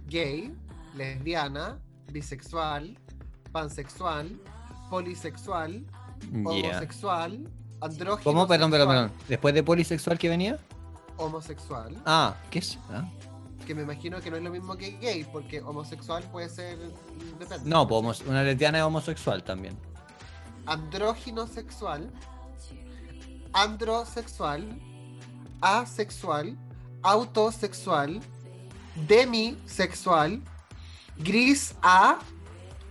[0.08, 0.54] gay,
[0.96, 1.80] lesbiana,
[2.12, 2.98] bisexual,
[3.54, 4.42] pansexual,
[4.90, 5.86] polisexual,
[6.44, 8.24] homosexual, andrógino.
[8.24, 8.48] ¿Cómo?
[8.48, 9.12] Perdón, perdón, perdón.
[9.30, 10.60] ¿Después de polisexual que venía?
[11.16, 11.96] Homosexual.
[12.06, 12.78] Ah, ¿qué es?
[12.90, 13.08] Ah.
[13.66, 16.78] Que me imagino que no es lo mismo que gay, porque homosexual puede ser.
[16.78, 17.70] mm, Depende.
[17.70, 19.78] No, pues una lesbiana es homosexual también.
[20.68, 22.12] andrógino sexual,
[23.54, 24.80] androsexual,
[25.62, 26.58] asexual,
[27.02, 28.20] autosexual,
[29.08, 30.42] demisexual,
[31.18, 32.20] gris A,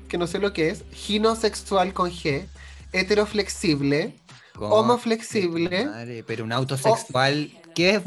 [0.09, 2.47] que no sé lo que es, ginosexual con G,
[2.93, 4.17] heteroflexible,
[4.59, 8.03] homoflexible, Madre, pero un autosexual, ¿qué es?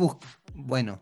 [0.54, 1.00] Bueno,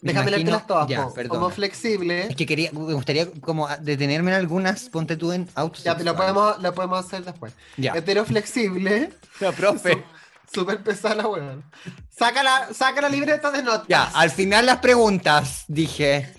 [0.00, 0.88] Déjame leértelas todas.
[0.88, 1.14] ya, po.
[1.14, 1.38] perdona.
[1.40, 2.26] como flexible.
[2.28, 5.84] Es que quería, me gustaría como detenerme en algunas, ponte tú en autos.
[5.84, 7.52] Ya, lo podemos, lo podemos hacer después.
[7.76, 7.92] Ya.
[7.94, 9.12] Heteroflexible.
[9.40, 10.04] No, profe.
[10.52, 11.64] Súper pesada la weón.
[12.10, 13.88] Saca la, saca la libreta de notas.
[13.88, 16.32] Ya, al final las preguntas, dije.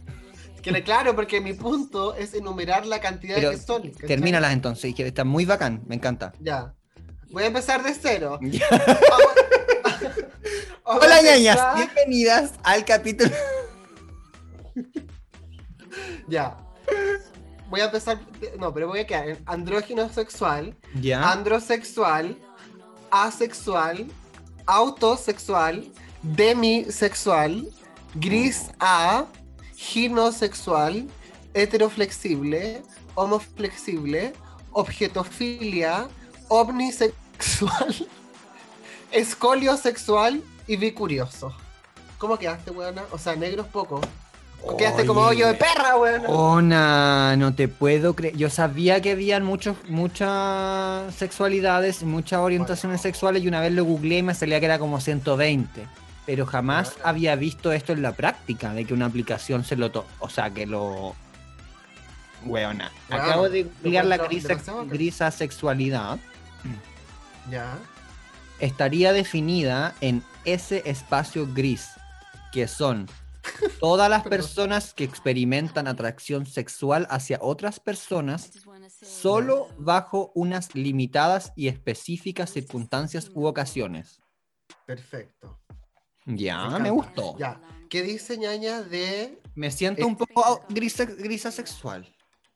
[0.62, 3.92] Que claro, porque mi punto es enumerar la cantidad Pero que son.
[3.92, 6.32] termínalas entonces, dije, está muy bacán, me encanta.
[6.40, 6.74] Ya.
[7.32, 8.40] Voy a empezar de cero.
[8.42, 8.66] Ya.
[11.02, 13.32] Hola ñañas, bienvenidas al capítulo.
[16.28, 16.58] Ya.
[17.70, 18.20] Voy a empezar.
[18.58, 21.32] No, pero voy a quedar en andrógino sexual, Ya.
[21.32, 22.38] androsexual,
[23.12, 24.08] asexual,
[24.66, 25.92] autosexual,
[26.24, 27.68] demisexual,
[28.16, 29.26] gris A,
[29.76, 31.08] ginosexual,
[31.54, 32.82] heteroflexible,
[33.16, 34.34] homoflexible,
[34.72, 36.08] objetofilia,
[36.48, 38.08] omnisexual,
[39.12, 41.54] escoliosexual y bicurioso.
[42.18, 43.04] ¿Cómo quedaste, weona?
[43.12, 44.00] O sea, negros poco.
[44.66, 46.30] O Quedaste como hoyo de perra, weona.
[46.30, 48.38] Ona, no te puedo creer.
[48.38, 53.84] Yo sabía que habían muchos, muchas sexualidades y muchas orientaciones sexuales y una vez lo
[53.84, 55.86] googleé y me salía que era como 120.
[56.26, 57.10] Pero jamás Bueno.
[57.10, 59.92] había visto esto en la práctica, de que una aplicación se lo...
[59.92, 61.14] to- o sea, que lo...
[62.46, 62.90] Weona.
[63.10, 64.94] Bueno, Acabo de googlear la encuentro grisa, demasiado bacán.
[64.94, 66.18] grisa sexualidad.
[67.52, 67.78] Ya.
[68.60, 71.90] estaría definida en ese espacio gris,
[72.52, 73.08] que son
[73.80, 78.52] todas las personas que experimentan atracción sexual hacia otras personas
[79.02, 84.22] solo bajo unas limitadas y específicas circunstancias u ocasiones.
[84.86, 85.60] Perfecto.
[86.26, 87.38] Ya, me gustó.
[87.38, 87.62] Ya.
[87.90, 92.08] ¿Qué dice ñaña de Me siento un poco grisa, grisa sexual.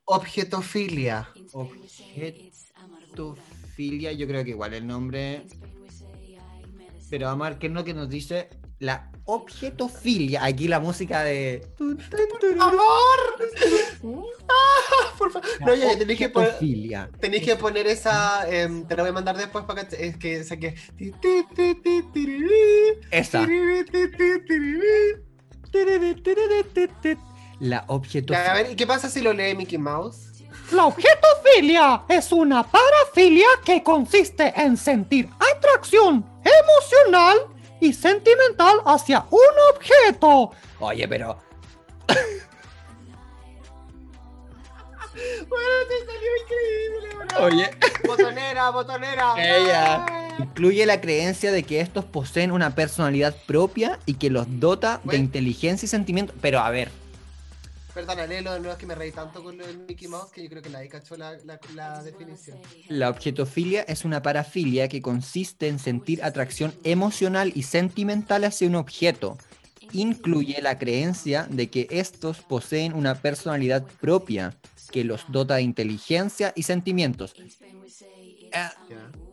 [0.06, 1.30] objetofilia?
[1.52, 5.46] Objetofilia, yo creo que igual el nombre.
[7.10, 10.44] Pero vamos a ver qué es lo que nos dice la objetofilia.
[10.44, 11.66] Aquí la música de.
[12.60, 13.20] ¡Amor!
[14.50, 15.48] Ah, por favor.
[15.62, 16.50] No, ya, tenéis que poner.
[16.50, 17.10] Objetofilia.
[17.20, 20.44] Tenéis que poner esa, em, te la voy a mandar después para que es que
[20.44, 20.76] saqué.
[23.12, 23.48] Esa.
[27.60, 28.54] La Ya, a objetofilia.
[28.54, 30.44] ver, ¿y qué pasa si lo lee Mickey Mouse?
[30.72, 37.38] La objetofilia es una parafilia que consiste en sentir atracción emocional
[37.80, 40.52] y sentimental hacia un objeto.
[40.80, 41.38] Oye, pero.
[45.50, 47.46] Bueno, te salió increíble, bro.
[47.46, 47.70] Oye.
[48.06, 49.34] Botonera, botonera.
[49.38, 50.06] Ella.
[50.38, 55.18] Incluye la creencia de que estos poseen una personalidad propia y que los dota de
[55.18, 56.34] inteligencia y sentimiento.
[56.40, 56.92] Pero a ver,
[57.98, 60.44] Perdona, léelo de nuevo, es que me reí tanto con lo del Mickey Mouse que
[60.44, 62.60] yo creo que la ahí cachó la, la, la definición.
[62.90, 68.76] la objetofilia es una parafilia que consiste en sentir atracción emocional y sentimental hacia un
[68.76, 69.36] objeto.
[69.94, 74.56] Incluye la creencia de que estos poseen una personalidad propia
[74.92, 77.34] que los dota de inteligencia y sentimientos.
[77.40, 78.70] Eh,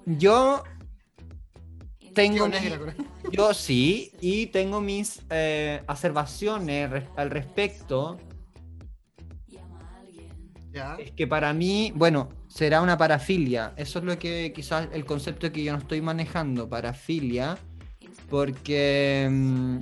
[0.07, 0.63] yo
[2.15, 8.19] tengo Qué mi- negra con- Yo sí, y tengo mis eh, observaciones res- al respecto.
[10.75, 10.97] Ya.
[10.99, 13.73] Es que para mí, bueno, será una parafilia.
[13.77, 17.57] Eso es lo que quizás el concepto que yo no estoy manejando, parafilia.
[18.29, 19.29] Porque...
[19.31, 19.79] mm,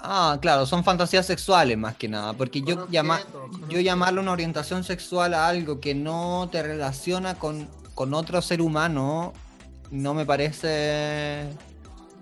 [0.00, 2.32] Ah, claro, son fantasías sexuales más que nada.
[2.32, 3.20] Porque yo, Con llama-
[3.68, 3.80] yo
[4.20, 9.32] una orientación sexual a algo que no te relaciona con, con otro ser humano
[9.90, 11.48] no me parece...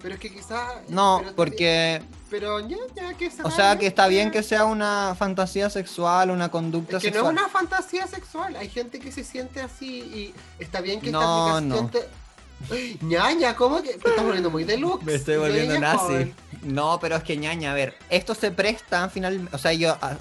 [0.03, 0.75] Pero es que quizás.
[0.89, 2.03] No, pero- porque...
[2.29, 6.31] Pero ya, ya, que se O sea, que está bien que sea una fantasía sexual,
[6.31, 7.35] una conducta Es que no sexual.
[7.37, 8.57] es una fantasía sexual.
[8.57, 11.75] Hay gente que se siente así y está bien que No, esta no.
[11.77, 13.05] aplicación te.
[13.05, 15.05] Ñaña, ¿cómo que te estás volviendo muy deluxe?
[15.07, 15.99] Me estoy volviendo Ñaña nazi.
[16.07, 16.35] joven.
[16.63, 19.97] No, pero es que ñaña, a ver, esto se presta al final, o sea, yo
[20.03, 20.17] ah,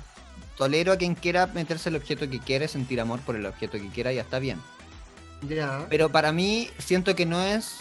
[0.58, 3.88] tolero a quien quiera meterse el objeto que quiere, sentir amor por el objeto que
[3.90, 4.62] quiera, ya está bien.
[5.50, 5.86] Ya.
[5.90, 7.78] Pero para mí siento que no es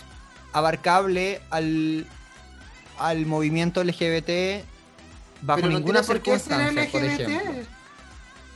[0.55, 2.07] abarcable al,
[2.99, 4.65] al movimiento LGBT
[5.43, 7.21] bajo Pero no ninguna tiene por qué ser circunstancia, por LGBT.
[7.21, 7.65] ejemplo.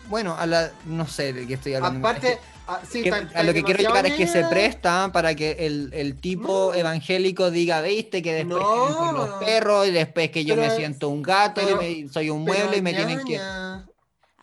[0.09, 1.99] Bueno, a la, no sé de qué estoy hablando.
[2.09, 5.11] Aparte, Es ah, sí, que- está- a lo que quiero llegar es que se presta
[5.13, 6.75] para que el, el tipo No.
[6.75, 9.13] evangélico diga, viste, que después No.
[9.13, 12.31] los perros y después que yo Pero- me siento un gato pero- y me- soy
[12.31, 13.39] un mueble y me tienen que...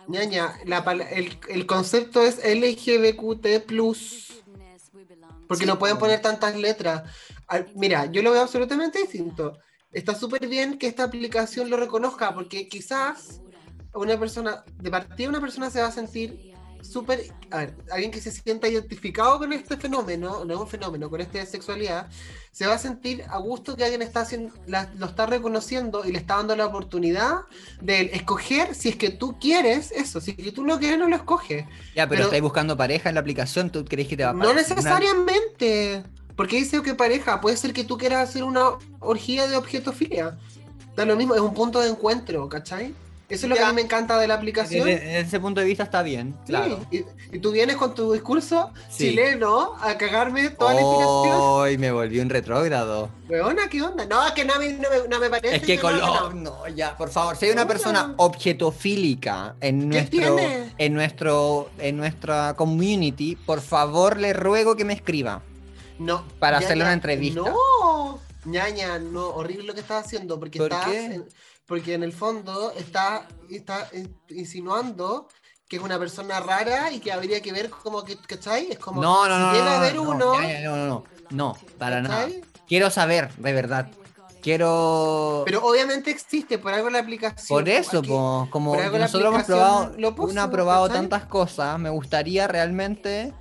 [0.07, 0.85] ñaña, la
[1.49, 3.95] el concepto es LGBTQ+.
[5.47, 6.01] Porque Sí, no pueden po.
[6.01, 7.03] poner tantas letras.
[7.75, 9.57] Mira, yo lo veo absolutamente distinto.
[9.91, 13.41] Está súper bien que esta aplicación lo reconozca, porque quizás
[13.93, 16.54] una persona, de partida una persona se va a sentir
[16.91, 17.31] súper.
[17.51, 21.21] A ver, alguien que se sienta identificado con este fenómeno, no es un fenómeno, con
[21.21, 22.07] esta sexualidad,
[22.51, 26.11] se va a sentir a gusto que alguien está haciendo, la- lo está reconociendo y
[26.11, 27.41] le está dando la oportunidad
[27.81, 30.21] de escoger si es que tú quieres eso.
[30.21, 31.65] Si es que tú lo quieres, no lo escoges.
[31.95, 34.33] Ya, pero, Pero- estáis buscando pareja en la aplicación, ¿tú crees que te va a
[34.33, 36.03] No una- necesariamente.
[36.35, 40.37] Porque dice que pareja, puede ser que tú quieras hacer una orgía de objetofilia.
[40.95, 42.93] Da lo mismo, es un punto de encuentro, ¿cachai?
[43.27, 44.85] Eso es lo que a mí me encanta de la aplicación.
[44.85, 46.79] Desde, desde ese punto de vista está bien, Sí, claro.
[46.91, 49.09] Y, y tú vienes con tu discurso Sí.
[49.09, 51.63] chileno a cagarme toda la inspiración.
[51.65, 53.09] Ay, me volví un retrógrado.
[53.27, 54.05] Weona, ¿qué onda?
[54.05, 55.55] No, es que no me, no me, no me parece.
[55.55, 56.57] Es que no, color, no.
[56.59, 60.73] no, ya, por favor, si hay una persona objetofílica en ¿Qué nuestro, tiene?
[60.77, 65.41] en nuestro, en nuestra community, por favor le ruego que me escriba.
[65.97, 67.39] No, Para ñaña, hacerle una entrevista.
[67.41, 71.05] No, ñaña, no, horrible lo que estás haciendo, porque ¿Por estás qué?
[71.05, 71.25] en-
[71.65, 75.27] porque en el fondo está, está in- insinuando
[75.67, 78.71] que es una persona rara y que habría que ver como que, ¿cachai?
[78.71, 80.85] Es como No, no, no, si no, a ver no, uno, ya, ya, no, no,
[80.87, 82.25] no, no, para nada.
[82.25, 82.43] ¿cachai?
[82.67, 83.87] Quiero saber, de verdad.
[84.43, 85.41] Quiero.
[85.45, 87.47] Pero obviamente existe, por algo la aplicación.
[87.59, 91.01] Por eso, aquí- po, como nosotros hemos probado, lo puso, uno ha probado ¿cachai?
[91.01, 93.33] tantas cosas, me gustaría realmente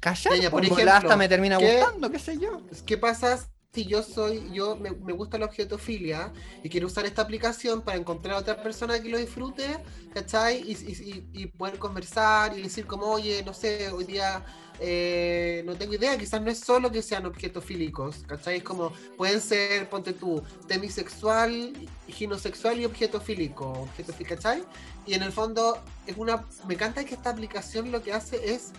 [0.00, 2.62] callar, Ya, por ejemplo, hasta me termina ¿qué- gustando, qué sé yo.
[2.86, 3.34] ¿Qué pasa
[3.74, 6.30] si yo soy, yo me, me gusta la objetofilia
[6.62, 9.64] y quiero usar esta aplicación para encontrar a otra persona que lo disfrute,
[10.12, 10.58] ¿cachai?
[10.60, 14.44] Y, y- y- poder conversar y decir como, oye, no sé, hoy día
[14.78, 18.58] eh, no tengo idea, quizás no es solo que sean objetofílicos, ¿cachai?
[18.58, 21.72] Es como, pueden ser, ponte tú, demisexual,
[22.08, 24.64] ginosexual y objetofílico, objetofí- ¿cachai?
[25.06, 28.72] Y en el fondo, es una, me encanta que esta aplicación lo que hace es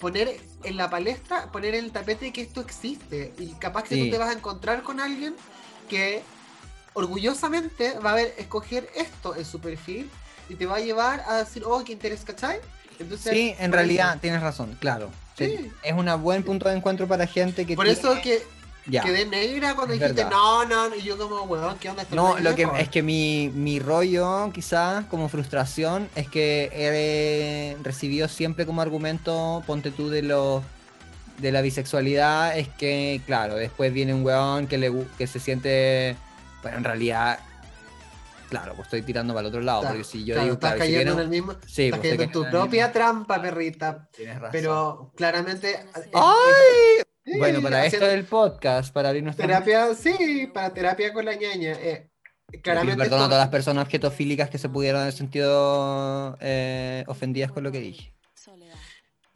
[0.00, 3.32] poner en la palestra, poner en el tapete que esto existe.
[3.38, 4.04] Y capaz que Sí.
[4.04, 5.34] tú te vas a encontrar con alguien
[5.88, 6.22] que
[6.94, 10.10] orgullosamente va a ver escoger esto en su perfil
[10.48, 12.60] y te va a llevar a decir, oh, qué interés, ¿cachai?
[12.98, 15.10] Entonces, Sí, en realidad eso- tienes razón, claro.
[15.36, 15.70] Sí.
[15.84, 18.42] Es un buen punto de encuentro para gente que Por tiene- eso que
[18.88, 19.02] ya.
[19.02, 20.36] quedé negra cuando Es dijiste, verdad.
[20.36, 22.04] no, no, y yo como, weón, ¿qué onda?
[22.10, 22.80] No, es lo que lejos".
[22.80, 29.62] es que mi, mi rollo, quizás, como frustración, es que he recibido siempre como argumento,
[29.66, 30.62] ponte tú de los
[31.38, 36.16] de la bisexualidad, es que, claro, después viene un weón que le que se siente,
[36.62, 37.38] bueno, en realidad,
[38.50, 40.84] claro, pues estoy tirando para el otro lado, porque si yo claro, digo, estás claro,
[40.84, 44.08] si cayendo viene en el mismo, sí, estás pues, cayendo en tu propia trampa, perrita.
[44.10, 44.50] Tienes razón.
[44.50, 45.86] Pero claramente...
[46.12, 47.02] ¡Ay!
[47.36, 51.72] Bueno, para esto del podcast, para abrir nuestra Terapia, sí, para terapia con la ñaña.
[51.72, 52.08] Eh,
[52.62, 53.02] claramente...
[53.02, 57.72] Perdón a todas las personas objetofílicas que se pudieron haber sentido eh, ofendidas con lo
[57.72, 58.14] que dije.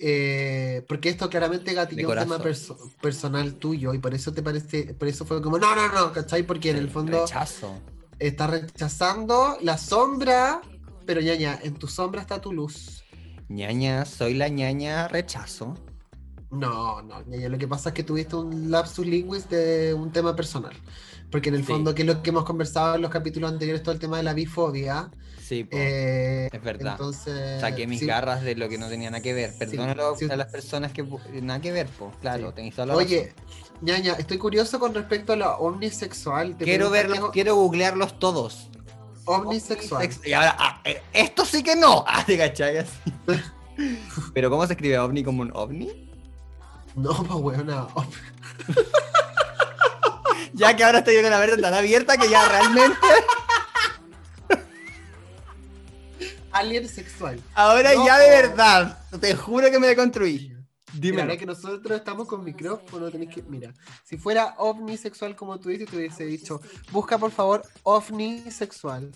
[0.05, 4.94] Eh, porque esto claramente gatilló un tema perso- personal tuyo y por eso te parece,
[4.94, 6.42] por eso fue como, no, no, no, ¿cachai?
[6.42, 7.78] Porque en el fondo Rechazo.
[8.18, 10.61] está rechazando la sombra,
[11.07, 13.05] pero ya, en tu sombra está tu luz.
[13.48, 15.76] ñaña, soy la ñaña, rechazo.
[16.53, 20.37] No, no, ñaña, lo que pasa es que tuviste un lapsus linguis de un tema
[20.37, 20.75] personal.
[21.31, 21.73] Porque en el Sí.
[21.73, 24.23] fondo, que es lo que hemos conversado en los capítulos anteriores, todo el tema de
[24.23, 25.11] la bifobia.
[25.43, 26.93] Sí, eh, es verdad.
[26.93, 27.61] Entonces.
[27.61, 28.07] Saqué mis sí.
[28.07, 29.55] garras de lo que no tenía nada que ver.
[29.59, 30.27] Perdónalo sí.
[30.31, 31.03] a las personas que
[31.41, 32.15] nada que ver, pues.
[32.21, 33.79] Claro, tenéis toda la Oye, razón.
[33.81, 36.57] ñaña, estoy curioso con respecto a lo omnisexual.
[36.59, 38.69] Te Quiero verlos, quiero googlearlos todos.
[39.25, 40.03] Omnisexual.
[40.07, 42.05] Omnisex- Y ahora, ah, eh, esto sí que no.
[42.07, 42.77] Ah, ¿te cachai?
[42.79, 42.99] Así.
[44.35, 46.11] Pero ¿cómo se escribe ovni como un ovni?
[46.94, 47.87] No, pues weona.
[50.55, 52.98] Ya que ahora estoy con la mente tan abierta que ya realmente.
[56.52, 57.40] Alien sexual.
[57.55, 58.05] Ahora No.
[58.05, 58.98] ya de verdad.
[59.18, 60.48] Te juro que me deconstruí.
[60.48, 60.61] Mira,
[60.92, 61.22] Dime.
[61.22, 63.42] ahora que nosotros estamos con micrófono, tenés que.
[63.44, 63.72] Mira,
[64.05, 69.11] si fuera ovnisexual como tú dices, te hubiese dicho, busca por favor ovnisexual.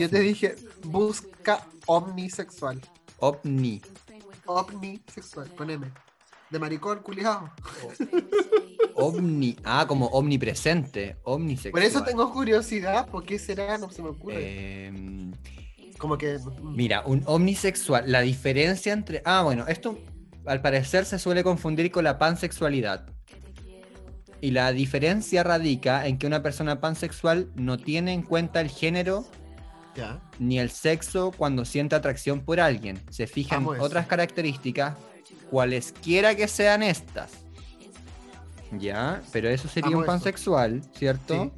[0.00, 2.80] Yo te dije, busca omnisexual.
[3.18, 3.82] Ovni.
[4.46, 5.92] Omnisexual, poneme.
[6.52, 7.50] De maricón, culiado.
[8.94, 9.56] Ovni.
[9.64, 11.16] Ah, como omnipresente.
[11.24, 11.72] Omnisexual.
[11.72, 13.78] Por eso tengo curiosidad, ¿por qué será?
[13.78, 14.86] No se me ocurre.
[14.86, 15.32] Em,
[15.98, 16.38] Como que.
[16.62, 19.22] Mira, un omnisexual, la diferencia entre...
[19.24, 19.98] Ah, bueno, esto
[20.44, 23.06] al parecer se suele confundir con la pansexualidad.
[24.40, 29.24] Y la diferencia radica en que una persona pansexual no tiene en cuenta el género
[29.94, 30.20] Ya.
[30.40, 33.00] ni el sexo cuando siente atracción por alguien.
[33.10, 33.84] Se fija en Amo eso.
[33.84, 34.96] otras características,
[35.52, 37.30] cualesquiera que sean estas.
[38.70, 39.20] ¿Ya?
[39.32, 40.12] Pero eso sería Amo un eso.
[40.12, 41.52] pansexual, ¿cierto?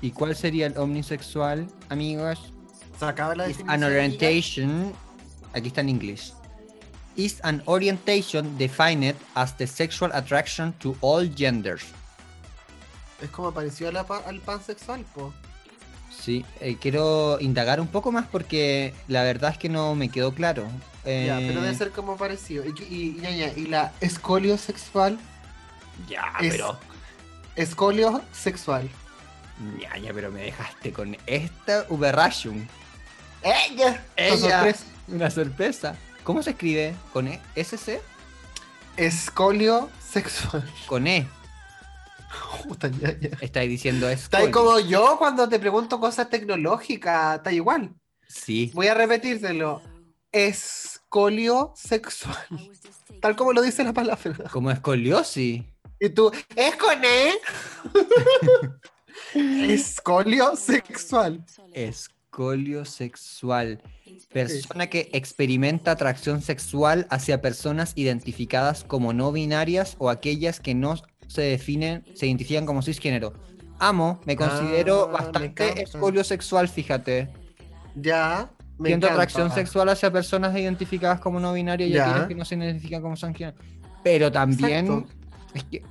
[0.00, 2.52] ¿Y cuál sería el omnisexual, amigos?
[2.98, 4.92] Se acaba la is an orientation
[5.54, 6.34] aquí está en inglés
[7.14, 11.84] is an orientation defined as the sexual attraction to all genders
[13.22, 15.32] Es como pareció a la al pansexual, po.
[16.20, 20.34] Sí, eh, quiero indagar un poco más porque la verdad es que no me quedó
[20.34, 20.64] claro.
[21.04, 22.64] Ya, pero debe Eh, ser como parecido.
[22.66, 25.18] Y, y, y, y- y la escolio sexual.
[26.08, 26.78] Ya, es- pero.
[27.56, 28.88] Escolio sexual.
[29.80, 32.68] Ya, ya, pero me dejaste con esta Uberration.
[33.42, 34.04] ¡Ella!
[34.16, 34.74] Ella.
[35.08, 35.96] Una sorpresa.
[36.24, 36.94] ¿Cómo se escribe?
[37.12, 37.40] ¿Con E?
[37.56, 38.00] ¿SC?
[38.96, 40.68] Escolio sexual.
[40.86, 41.26] Con E.
[42.68, 43.30] Puta, ya, ya.
[43.40, 44.24] Estáis diciendo es.
[44.24, 47.94] Está ahí como yo cuando te pregunto cosas tecnológicas, está igual.
[48.28, 48.70] Sí.
[48.74, 49.82] Voy a repetírtelo.
[50.30, 52.36] Escolio sexual.
[53.20, 54.48] Tal como lo dice la palabra.
[54.50, 55.64] Como escoliosis.
[56.00, 57.32] Y tú, ¿es con E?
[59.72, 61.44] Escolio sexual.
[61.72, 63.82] Escolio sexual.
[64.32, 70.94] Persona que experimenta atracción sexual hacia personas identificadas como no binarias o aquellas que no
[71.28, 73.32] se definen, se identifican como cisgénero.
[73.78, 75.82] Amo, me considero Ah, bastante encanta.
[75.82, 77.28] escolio sexual, fíjate.
[77.94, 78.50] Ya.
[78.78, 79.22] Me Siento encanta.
[79.22, 83.14] atracción sexual hacia personas identificadas como no binarias y aquellas que no se identifican como
[83.16, 83.56] cisgénero.
[84.02, 85.08] Pero también Exacto.
[85.54, 85.82] es que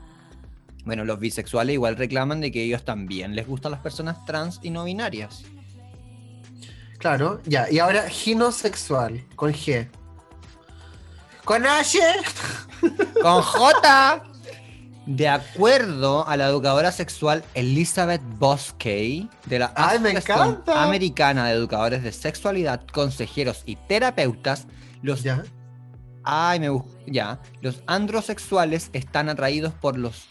[0.86, 4.70] bueno, los bisexuales igual reclaman de que ellos también les gustan las personas trans y
[4.70, 5.44] no binarias.
[6.98, 7.70] Claro, ya.
[7.70, 9.90] Y ahora ginosexual, con G.
[11.44, 12.00] Con H.
[13.22, 14.24] Con J.
[15.08, 20.64] De acuerdo a la educadora sexual Elizabeth Boskey de la ¡Ay, Asociación!
[20.68, 24.68] Americana de Educadores de Sexualidad, Consejeros y Terapeutas,
[25.02, 25.44] los Ya.
[26.24, 26.68] Ay, me
[27.06, 27.40] ya.
[27.62, 30.28] Los androsexuales están atraídos por los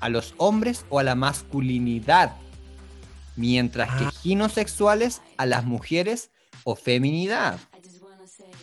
[0.00, 2.32] a los hombres o a la masculinidad,
[3.36, 4.12] mientras que Ah.
[4.22, 6.30] ginosexuales a las mujeres
[6.64, 7.58] o feminidad.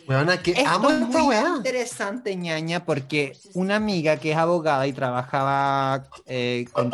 [0.06, 1.54] Weona, que Esto amo es esta muy weá.
[1.56, 6.92] interesante, ñaña, porque una amiga que es abogada y trabajaba eh, con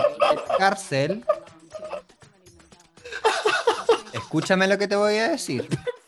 [0.59, 1.25] cárcel.
[4.13, 5.63] Escúchame lo que te voy a decir.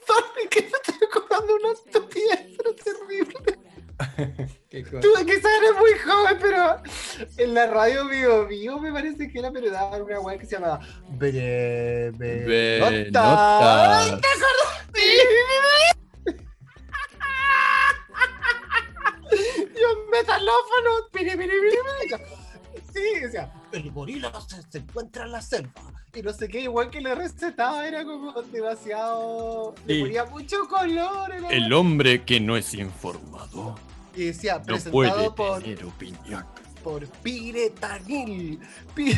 [0.06, 3.34] Sorry, que me estoy acordando una estupidez, pero terrible.
[4.70, 5.00] ¿Qué cosa?
[5.00, 6.76] Tú quizás eres muy joven, pero
[7.36, 10.52] en la radio Vivo Vivo me parece que era, pero daban una weá que se
[10.56, 12.12] llamaba Breve
[13.10, 13.98] Nota.
[14.00, 16.01] Ay, ¿Te acuerdas?
[19.84, 20.90] Un metalófono.
[22.92, 25.72] Sí, decía, el gorila se, se encuentra en la selva.
[26.14, 29.74] Y no sé qué, igual que le recetaba, era como demasiado.
[29.86, 31.32] Le ponía mucho color.
[31.34, 33.76] era- El hombre que no es informado
[34.14, 36.44] Y decía, no presentado puede por, tener opinión.
[36.84, 38.60] por Piretanil.
[38.94, 39.16] Pi-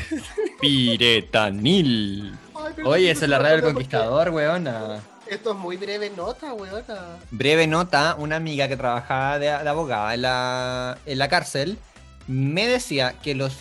[0.60, 2.32] Piretanil.
[2.54, 5.02] Ay, Oye, esa es la radio del conquistador, weona.
[5.26, 7.18] Esto es muy breve nota, weona.
[7.30, 11.78] Breve nota, una amiga que trabajaba de, de abogada en la, en la cárcel
[12.26, 13.56] me decía que los...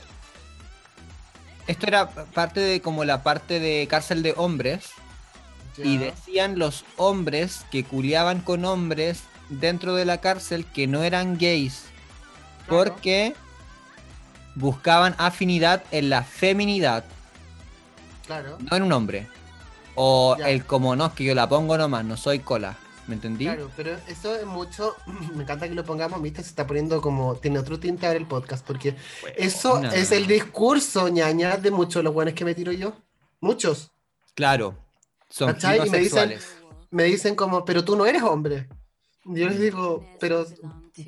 [1.67, 4.89] Esto era parte de como la parte de cárcel de hombres
[5.77, 11.37] y decían los hombres que culiaban con hombres dentro de la cárcel que no eran
[11.37, 11.85] gays
[12.67, 12.91] Claro.
[12.93, 13.33] porque
[14.55, 17.03] buscaban afinidad en la feminidad,
[18.25, 18.57] Claro.
[18.59, 19.27] no en un hombre.
[19.95, 20.49] O Ya.
[20.49, 22.77] el como no, es que yo la pongo nomás, no soy cola.
[23.05, 23.43] ¿Me entendí?
[23.45, 24.95] Claro, pero eso es mucho.
[25.35, 27.35] Me encanta que lo pongamos, viste, se está poniendo como.
[27.35, 28.95] Tiene otro tinte ahora el podcast, porque
[29.35, 32.93] eso es el discurso, ñaña, de muchos de los buenos que me tiro yo.
[33.41, 33.91] Muchos.
[34.35, 34.75] Claro.
[35.29, 35.49] Son.
[35.85, 36.39] Y me dicen-.
[36.91, 38.69] Me dicen como, pero tú no eres hombre.
[39.25, 40.45] Y Yo les digo, pero,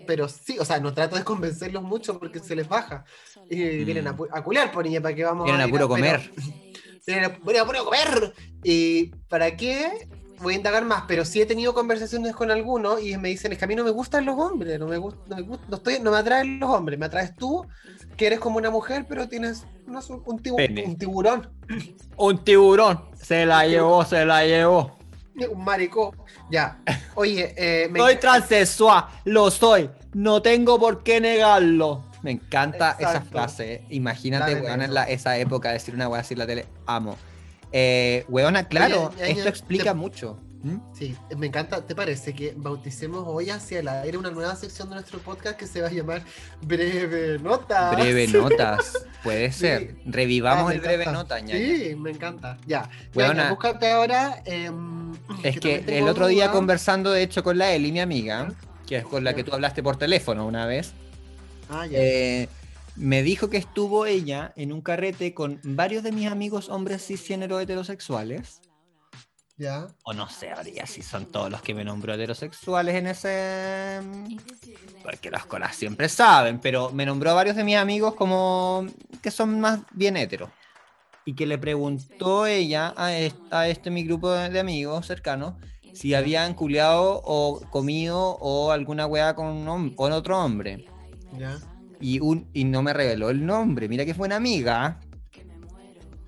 [0.08, 3.06] pero sí, o sea, no trato de convencerlos mucho porque se les baja.
[3.50, 3.86] Y Mm.
[3.86, 6.22] vienen a, pu- a culiar, por niña, para que vamos Vienen a ir puro pero-
[7.06, 8.34] Vienen a, vienen a comer.
[8.64, 10.10] ¿Y para qué?
[10.42, 13.58] Voy a indagar más, pero sí he tenido conversaciones con algunos y me dicen, es
[13.58, 15.78] que a mí no me gustan los hombres, no me gusta, no me, gusta, no
[15.78, 17.66] estoy, no me atraen los hombres, me atraes tú,
[18.18, 20.84] que eres como una mujer, pero tienes no un, tibu- Pene.
[20.86, 21.50] un tiburón,
[22.18, 23.06] Un tiburón.
[23.16, 24.98] Se la llevó, se la llevó.
[25.50, 26.14] un maricó.
[26.52, 26.82] Ya.
[27.16, 29.90] Oye, eh, me Soy transexual, lo soy.
[30.14, 32.04] No tengo por qué negarlo.
[32.26, 33.84] Me encanta esa frase.
[33.90, 36.66] Imagínate, Dale, weón, en la- esa época decir una weá así en la tele.
[36.88, 37.16] Amo.
[37.72, 40.40] Eh, weona, claro, Oye, esto explica te- mucho.
[40.64, 40.78] ¿Mm?
[40.94, 41.86] Sí, me encanta.
[41.86, 45.68] ¿Te parece que bauticemos hoy hacia el aire una nueva sección de nuestro podcast que
[45.68, 46.24] se va a llamar
[46.64, 47.92] Breve Nota?
[47.96, 49.06] Breve notas.
[49.24, 49.96] Puede ser.
[50.06, 51.60] Revivamos Ah, el breve nota, ñaña.
[51.60, 52.58] Sí, me encanta.
[52.66, 52.90] Ya.
[53.14, 53.50] Weona.
[53.52, 54.42] Búscate ahora.
[54.46, 56.54] em, Es que el otro día duda.
[56.54, 58.48] conversando, de hecho, con la Eli, mi amiga,
[58.88, 60.94] que es con la que tú hablaste por teléfono una vez,
[61.70, 61.98] Ah, ya.
[62.00, 62.50] eh,
[62.96, 67.60] me dijo que estuvo ella en un carrete con varios de mis amigos hombres cisgénero
[67.60, 68.62] heterosexuales.
[69.58, 69.88] ya.
[70.04, 74.00] O no sé, habría si son todos los que me nombró heterosexuales en ese.
[75.04, 78.86] Porque las colas siempre saben, pero me nombró a varios de mis amigos como
[79.22, 80.50] que son más bien heteros.
[81.26, 85.56] y que le preguntó ella a, est- a este mi grupo de, amigos cercanos
[85.92, 90.86] si habían culeado o comido o alguna weá con, un con otro hombre.
[92.00, 93.88] Y, un, y no me reveló el nombre.
[93.88, 95.00] Mira que fue una amiga.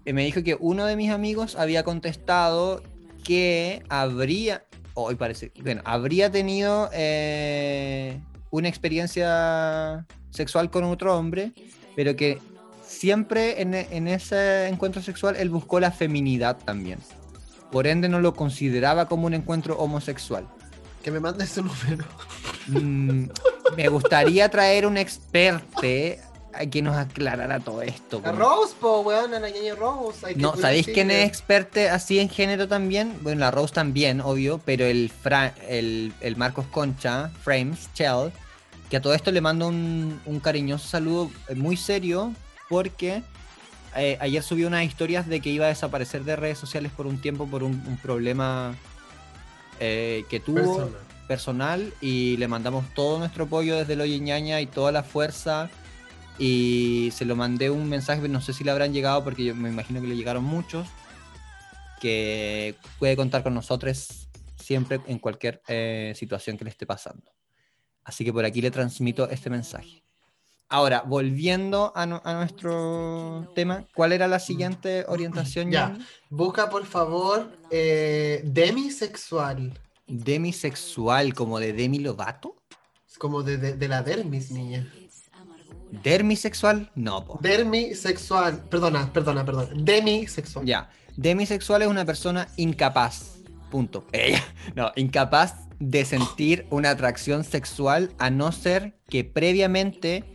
[0.05, 2.84] que me dijo que uno de mis amigos había contestado
[3.24, 4.64] que habría.
[4.93, 5.51] Hoy parece.
[5.62, 11.51] Bueno, habría tenido eh, una experiencia sexual con otro hombre,
[11.95, 12.39] pero que
[12.82, 16.99] siempre en, en ese encuentro sexual él buscó la feminidad también.
[17.72, 20.47] Por ende, no lo consideraba como un encuentro homosexual.
[21.08, 22.03] Que me mande su número.
[22.68, 23.30] Mm,
[23.78, 26.20] me gustaría traer un experte
[26.53, 28.22] a que nos aclarara todo esto.
[28.26, 30.26] A Rose, po, weón, a la ñaña Rose.
[30.26, 33.14] hay que No, ¿sabéis quién es experte así en género también?
[33.22, 38.34] Bueno, la Rose también, obvio, pero el, Fra- el, el Marcos Concha, Frames, Chell,
[38.89, 42.34] que a todo esto le mando un, un cariñoso saludo eh, muy serio
[42.68, 43.24] porque
[43.95, 47.22] eh, ayer subió unas historias de que iba a desaparecer de redes sociales por un
[47.22, 48.76] tiempo por un, un problema
[49.80, 50.97] eh, que tuvo Persona.
[51.28, 55.69] personal y le mandamos todo nuestro apoyo desde el Oye Ñaña y toda la fuerza
[56.39, 59.55] y se lo mandé un mensaje, pero no sé si le habrán llegado porque yo
[59.55, 60.88] me imagino que le llegaron muchos,
[61.99, 67.32] que puede contar con nosotros siempre en cualquier eh, situación que le esté pasando.
[68.03, 70.03] Así que por aquí le transmito este mensaje.
[70.70, 75.72] Ahora, volviendo a, nu- a nuestro tema, ¿cuál era la siguiente orientación?
[75.72, 75.97] Ya.
[76.30, 79.80] Busca, por favor, eh, demisexual.
[80.07, 82.55] Demisexual, como de Demi Lovato.
[83.09, 84.91] Es como de, de, de la dermis, niña.
[86.03, 87.39] Dermisexual, no, po.
[87.41, 88.63] Demisexual.
[88.70, 89.70] Perdona, perdona, perdona.
[89.74, 90.65] Demisexual.
[90.65, 90.89] Ya.
[91.15, 93.38] Demisexual es una persona incapaz.
[93.72, 94.05] Punto.
[94.11, 94.43] Ella.
[94.76, 100.26] No, incapaz de sentir una atracción sexual a no ser que previamente.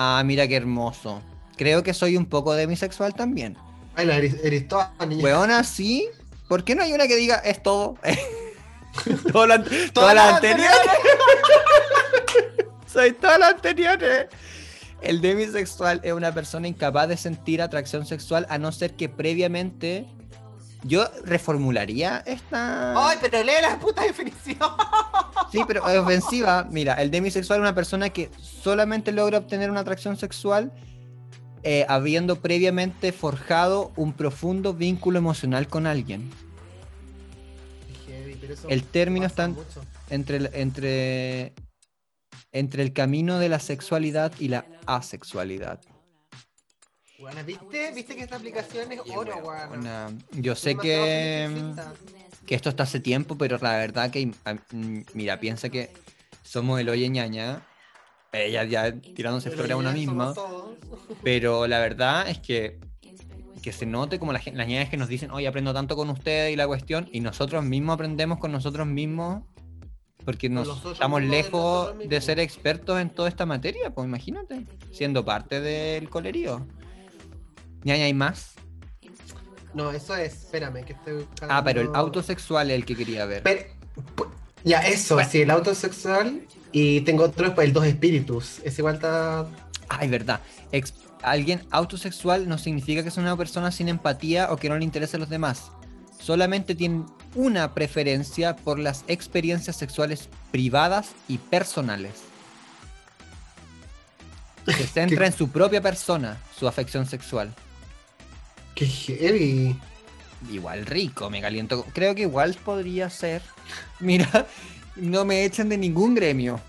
[0.00, 1.20] Ah, mira qué hermoso.
[1.56, 3.56] Creo que soy un poco demisexual también.
[3.96, 5.24] Ay, eres, eres toda niña.
[5.24, 6.08] Weona, sí.
[6.46, 7.96] ¿Por qué no hay una que diga es todo?
[9.32, 10.76] Todas todas las las anteriores.
[12.86, 14.26] Soy todas las anteriores.
[15.02, 20.06] El demisexual es una persona incapaz de sentir atracción sexual a no ser que previamente.
[20.84, 23.08] Yo reformularía esta.
[23.08, 24.58] Ay, pero lee la puta definición.
[25.50, 26.66] Sí, pero es ofensiva.
[26.70, 30.70] Mira, el demisexual es una persona que solamente logra obtener una atracción sexual
[31.62, 36.30] eh, habiendo previamente forjado un profundo vínculo emocional con alguien.
[38.68, 39.82] El término está mucho.
[40.10, 41.54] entre entre,
[42.52, 45.80] entre el camino de la sexualidad y la asexualidad.
[47.18, 47.92] Buena, ¿viste?
[47.94, 49.80] ¿Viste que esta aplicación es oro, weón?
[49.80, 51.48] Una- yo sé que,
[52.46, 54.30] que esto está hace tiempo, pero la verdad que,
[55.14, 55.90] mira, piensa que
[56.42, 57.60] somos el oye ñaña,
[58.32, 60.34] ella ya tirándose flores a una misma,
[61.24, 62.78] pero la verdad es que
[63.62, 66.52] que se note como la las ñañas que nos dicen, oye, aprendo tanto con ustedes
[66.52, 69.42] y la cuestión, y nosotros mismos aprendemos con nosotros mismos,
[70.24, 75.24] porque nos estamos de lejos de ser expertos en toda esta materia, pues imagínate, siendo
[75.24, 76.64] parte del colerío.
[77.88, 78.52] Ñaña hay más.
[79.74, 81.54] No, eso es, espérame, que estoy buscando...
[81.54, 83.42] Ah, pero el autosexual es el que quería ver.
[83.42, 83.62] Pero-
[84.64, 85.30] ya, eso, Bueno.
[85.30, 86.42] sí, el autosexual.
[86.72, 88.60] Y tengo otro, el dos espíritus.
[88.64, 89.46] Es igual está...
[89.88, 90.40] Ay, verdad.
[90.72, 94.84] Ex- alguien autosexual no significa que es una persona sin empatía o que no le
[94.84, 95.70] interesen los demás.
[96.18, 102.12] Solamente tiene una preferencia por las experiencias sexuales privadas y personales.
[104.66, 107.54] Se centra en su propia persona, su afección sexual.
[108.78, 109.76] Qué heavy.
[110.52, 111.84] Igual rico, me caliento.
[111.92, 113.42] Creo que igual podría ser.
[113.98, 114.46] Mira,
[114.94, 116.60] no me echan de ningún gremio.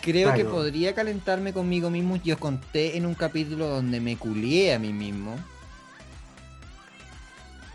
[0.00, 2.16] Creo que podría calentarme conmigo mismo.
[2.16, 5.36] Yo conté en un capítulo donde me culié a mí mismo.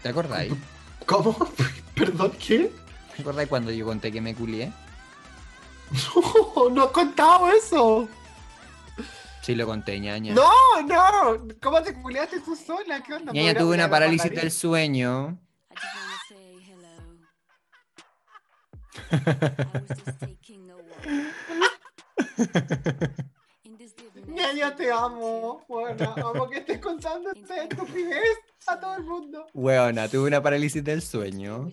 [0.01, 0.51] ¿Te acordáis?
[1.05, 1.37] ¿Cómo?
[1.95, 2.69] Perdón, ¿qué?
[3.15, 4.73] ¿Te acordáis cuando yo conté que me culié?
[6.55, 8.09] No, no he contado eso.
[9.43, 10.33] Sí, lo conté, ñaña.
[10.33, 10.49] No,
[10.87, 11.45] no.
[11.61, 13.03] ¿Cómo te culiaste tú sola?
[13.03, 13.33] ¿Qué onda?
[13.33, 15.37] ñaña ¿Podría tuve una parálisis del sueño.
[24.27, 25.65] Ñaña, te amo.
[25.67, 28.37] Bueno, amo que estés contando esta estupidez
[28.67, 29.45] a todo el mundo.
[29.53, 31.69] Weona, tuve una parálisis del sueño.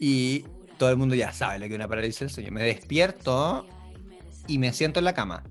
[0.00, 0.44] Y
[0.76, 2.50] todo el mundo ya sabe lo que es una parálisis del sueño.
[2.50, 3.64] Me despierto
[4.48, 5.44] y me siento en la cama.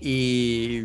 [0.00, 0.82] Y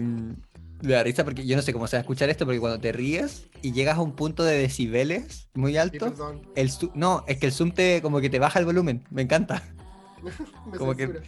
[0.81, 2.79] me da risa porque yo no sé cómo se va a escuchar esto, porque cuando
[2.79, 6.41] te ríes y llegas a un punto de decibeles muy Sí, alto, perdón.
[6.55, 9.03] el no, es que el zoom te como que te baja el volumen.
[9.09, 9.63] Me encanta.
[10.71, 11.21] Me Como que-.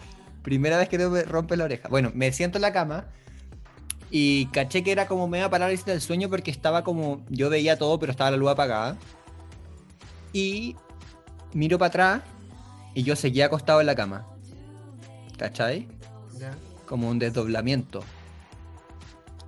[0.44, 1.90] Primera vez que te rompe la oreja.
[1.90, 3.08] Bueno, me siento en la cama
[4.10, 7.26] Y caché que era como media parálisis del sueño porque estaba como.
[7.30, 8.98] Yo veía todo, pero estaba la luz apagada.
[10.34, 10.76] Y
[11.54, 12.22] miro para atrás
[12.94, 14.26] y yo seguía acostado en la cama.
[15.38, 15.88] ¿Cachai?
[16.40, 16.56] Ya.
[16.88, 18.04] Como un desdoblamiento.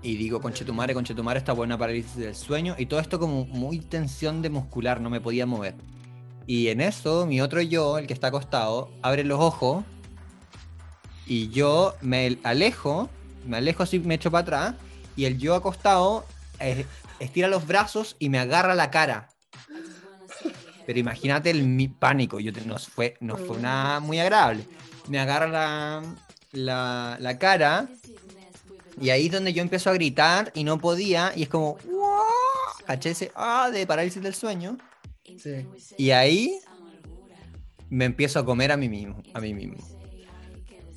[0.02, 2.76] Y digo, conchetumare, conchetumare, esta buena parálisis del sueño.
[2.78, 5.76] Y todo esto como muy tensión de muscular, no me podía mover.
[6.46, 9.84] Y en eso, mi otro yo, el que está acostado, abre los ojos.
[11.26, 13.10] Y yo me alejo,
[13.46, 14.76] me alejo así, me echo para atrás.
[15.16, 16.26] Y el yo acostado
[17.20, 19.28] estira los brazos y me agarra la cara.
[20.86, 24.66] Pero imagínate el mi pánico, yo te- no fue, no fue nada muy agradable.
[25.08, 26.02] Me agarra la,
[26.52, 27.88] la, la cara
[29.00, 32.86] y ahí es donde yo empiezo a gritar y no podía y es como, "Uah",
[32.86, 33.14] ¿cachai?
[33.14, 34.78] Ese, ah, de parálisis del sueño.
[35.38, 35.66] Sí.
[35.98, 36.60] Y ahí
[37.90, 39.78] me empiezo a comer a mí mismo, a mí mismo.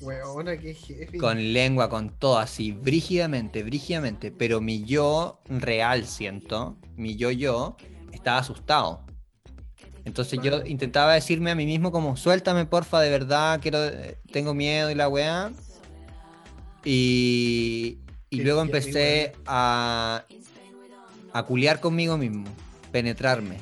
[0.01, 1.17] Weona, qué heavy.
[1.17, 4.31] Con lengua, con todo así, brígidamente, brígidamente.
[4.31, 7.77] Pero mi yo real, siento, mi yo yo,
[8.11, 9.05] estaba asustado.
[10.05, 13.79] Entonces yo intentaba decirme a mí mismo como, suéltame porfa, de verdad, quiero,
[14.31, 15.51] tengo miedo y la weá.
[16.83, 17.99] Y,
[18.29, 20.25] y luego empecé a,
[21.31, 22.45] a culiar conmigo mismo,
[22.91, 23.57] penetrarme.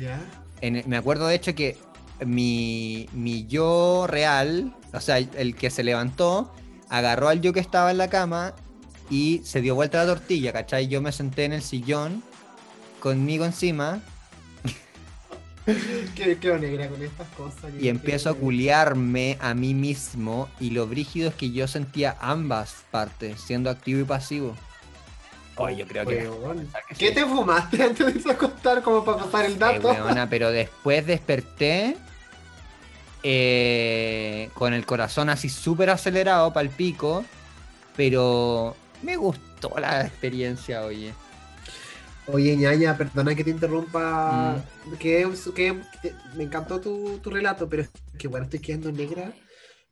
[0.00, 0.20] Ya.
[0.62, 1.76] En- me acuerdo de hecho que
[2.24, 6.50] mi, mi yo real, o sea, el, el que se levantó,
[6.88, 8.54] agarró al yo que estaba en la cama
[9.10, 10.88] y se dio vuelta la tortilla, ¿cachai?
[10.88, 12.22] Yo me senté en el sillón
[13.00, 14.00] conmigo encima
[16.16, 17.70] Qué, qué negra con estas cosas.
[17.78, 22.84] y empiezo a culiarme a mí mismo y lo brígido es que yo sentía ambas
[22.90, 24.56] partes, siendo activo y pasivo.
[25.56, 26.28] Oye, yo creo que...
[26.28, 26.66] Weón.
[26.88, 27.14] que ¿Qué sí.
[27.14, 29.88] te fumaste antes de irse a acostar como para pasar el Eh, dato?
[29.92, 31.96] weona, pero después desperté
[33.22, 37.24] eh, con el corazón así súper acelerado para el pico,
[37.96, 41.12] pero me gustó la experiencia, oye.
[42.28, 44.62] Oye, ñaña, perdona que te interrumpa.
[44.86, 44.92] Mm.
[44.98, 49.32] Que, que- que- me encantó tu, tu relato, pero es que bueno, estoy quedando negra.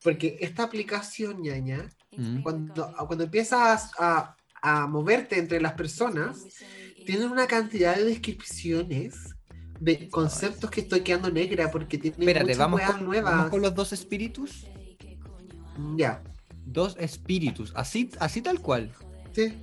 [0.03, 2.43] Porque esta aplicación, ñaña, Mm.
[2.43, 6.45] cuando, cuando empiezas a, a moverte entre las personas,
[7.07, 9.15] tienen una cantidad de descripciones
[9.79, 13.33] de conceptos que estoy quedando negra porque tienen Espérate, muchas vamos con, nuevas.
[13.35, 14.67] vamos con los dos espíritus.
[15.97, 16.23] Ya,
[16.67, 18.93] Dos espíritus, así, así tal cual.
[19.33, 19.55] sí.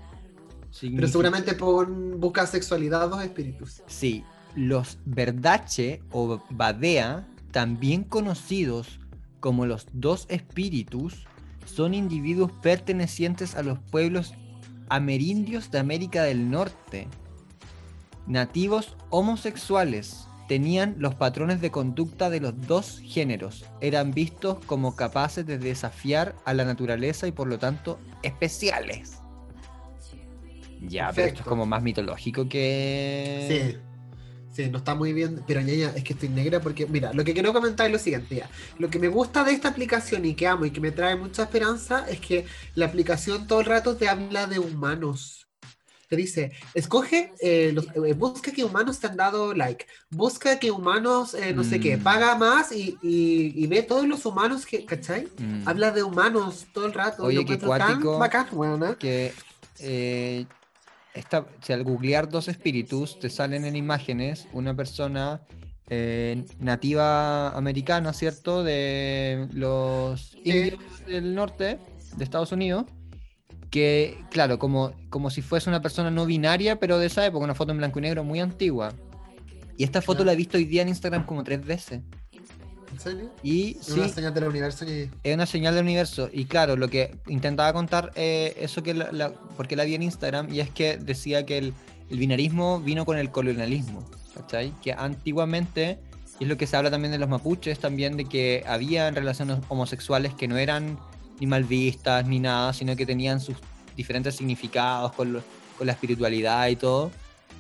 [0.82, 3.84] Pero seguramente pon busca sexualidad dos espíritus.
[3.88, 4.24] Sí,
[4.56, 9.00] los Verdache o Badea, también conocidos
[9.40, 11.26] como los dos espíritus,
[11.66, 14.34] son individuos pertenecientes a los pueblos
[14.90, 17.08] amerindios de América del Norte.
[18.26, 23.66] Nativos homosexuales tenían los patrones de conducta de los dos géneros.
[23.82, 29.20] Eran vistos como capaces de desafiar a la naturaleza y por lo tanto especiales.
[30.82, 31.50] Ya, pero esto es Perfecto.
[31.50, 33.46] como más mitológico que...
[33.72, 33.78] Sí.
[34.54, 37.34] Sí, no está muy bien, pero ñaña, es que estoy negra porque, mira, lo que
[37.34, 38.50] quiero comentar es lo siguiente, ya.
[38.80, 41.44] Lo que me gusta de esta aplicación y que amo y que me trae mucha
[41.44, 45.48] esperanza es que la aplicación todo el rato te habla de humanos.
[46.10, 50.72] Te dice, escoge, eh, los- eh, busca que humanos te han dado like, busca que
[50.72, 52.02] humanos, eh, no sé qué, Mm.
[52.04, 55.28] paga más y, y- y ve todos los humanos que, ¿cachai?
[55.38, 55.68] Mm.
[55.68, 57.24] Habla de humanos todo el rato.
[57.26, 58.18] Oye, qué encuentro tan cuático.
[58.18, 58.96] bacán, weona.
[58.98, 59.34] que
[59.80, 60.48] eh,
[61.18, 65.42] esta- si al googlear dos espíritus te salen en imágenes una persona
[65.90, 68.62] eh, nativa americana, ¿cierto?
[68.64, 71.80] De los indios del norte
[72.18, 72.86] de Estados Unidos.
[73.70, 77.56] Que, claro, como, como si fuese una persona no binaria, pero de esa época, una
[77.56, 78.94] foto en blanco y negro muy antigua.
[79.78, 82.02] Y esta foto la he visto hoy día en Instagram como tres veces.
[82.92, 83.30] ¿En serio?
[83.44, 85.10] Y Es sí, una señal del universo y...
[85.24, 86.30] es una señal del universo.
[86.32, 90.04] Y claro, lo que intentaba contar, eh, eso que la, la- porque la vi en
[90.04, 91.74] Instagram, y es que decía que el,
[92.10, 94.10] el binarismo vino con el colonialismo.
[94.36, 94.72] ¿Cachai?
[94.82, 96.00] Que antiguamente,
[96.40, 99.60] y es lo que se habla también de los mapuches, también de que había relaciones
[99.68, 100.98] homosexuales que no eran
[101.40, 103.58] ni mal vistas ni nada, sino que tenían sus
[103.96, 105.44] diferentes significados con, lo-
[105.78, 107.12] con la espiritualidad y todo,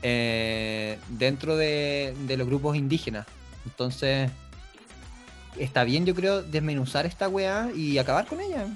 [0.03, 3.25] eh, dentro de, de los grupos indígenas.
[3.65, 4.29] Entonces,
[5.57, 8.67] está bien, yo creo, desmenuzar esta weá y acabar con ella.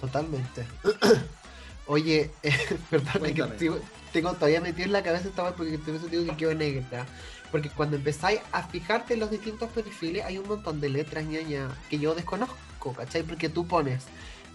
[0.00, 0.66] Totalmente.
[1.86, 2.52] Oye, eh,
[2.90, 3.80] perdón, que sigo-
[4.12, 7.06] tengo todavía metido en la cabeza esta vez porque por eso digo que quedo negra.
[7.50, 11.68] Porque cuando empezáis a fijarte en los distintos perfiles, hay un montón de letras ñaña
[11.88, 13.22] que yo desconozco, ¿cachai?
[13.22, 14.04] Porque tú pones,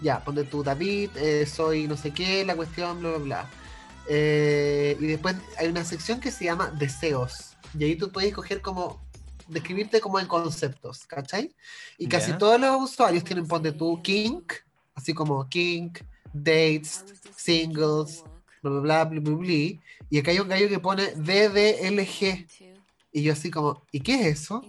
[0.02, 3.50] ya, ponte tú David, eh, soy no sé qué, la cuestión, bla, bla, bla.
[4.10, 7.56] Eh, y después hay una sección que se llama deseos.
[7.78, 9.00] Y ahí tú puedes escoger como
[9.50, 11.54] describirte como en conceptos, ¿cachai?
[11.98, 14.54] Y casi todos los usuarios tienen, ponte tú, kink,
[14.96, 16.00] así como kink,
[16.34, 17.04] dates,
[17.36, 18.24] singles,
[18.62, 19.80] bla bla bla, bla, bla, bla,
[20.10, 22.48] y acá hay un gallo que pone DDLG.
[23.12, 24.64] Y yo así como, ¿y qué es eso?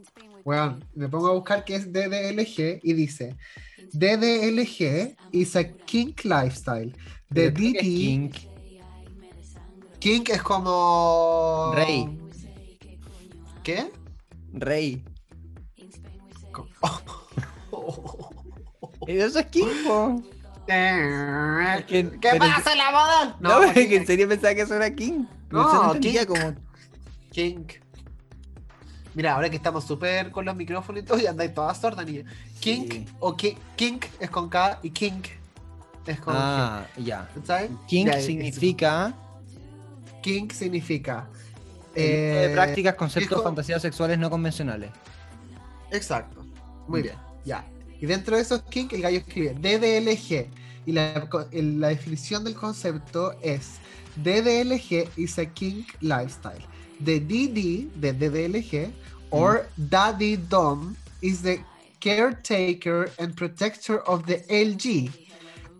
[0.44, 3.36] Bueno, me pongo a buscar qué es DDLG y dice,
[3.92, 6.94] DDLG is a kink lifestyle.
[7.32, 8.36] The DD, Kink.
[10.00, 11.72] kink es como...
[11.74, 12.18] Rey.
[13.62, 13.90] ¿Qué?
[14.52, 15.04] Rey.
[19.06, 20.22] ¿Y eso es Kink, po?
[20.66, 23.36] ¿Qué pasa la moda?
[23.40, 25.24] No, porque- que en serio pensaba que eso era King.
[25.50, 26.26] No, no Kink.
[26.26, 26.54] como.
[27.32, 27.72] Kink.
[29.14, 32.24] Mira, ahora que estamos súper con los micrófonos y todo, y andáis todas sordas, niña.
[32.60, 33.06] Kink Sí.
[33.18, 35.26] o ki- Kink es con K y Kink
[36.06, 37.28] es con Ah, ya.
[37.44, 37.70] ¿Sabes?
[37.90, 39.12] Es- significa
[40.22, 41.28] Kink significa.
[41.94, 44.90] Eh, eh, prácticas, conceptos, fantasías sexuales no convencionales.
[45.90, 46.44] Exacto.
[46.86, 47.14] Muy bien.
[47.44, 47.64] Ya.
[48.00, 50.48] Y dentro de esos kink, el gallo escribe DDLG.
[50.86, 53.78] Y la, la definición del concepto es
[54.16, 56.64] DDLG is a kink lifestyle.
[57.04, 58.92] The DD, de DDLG,
[59.30, 61.60] or Daddy Dom, is the
[62.00, 65.10] caretaker and protector of the LG,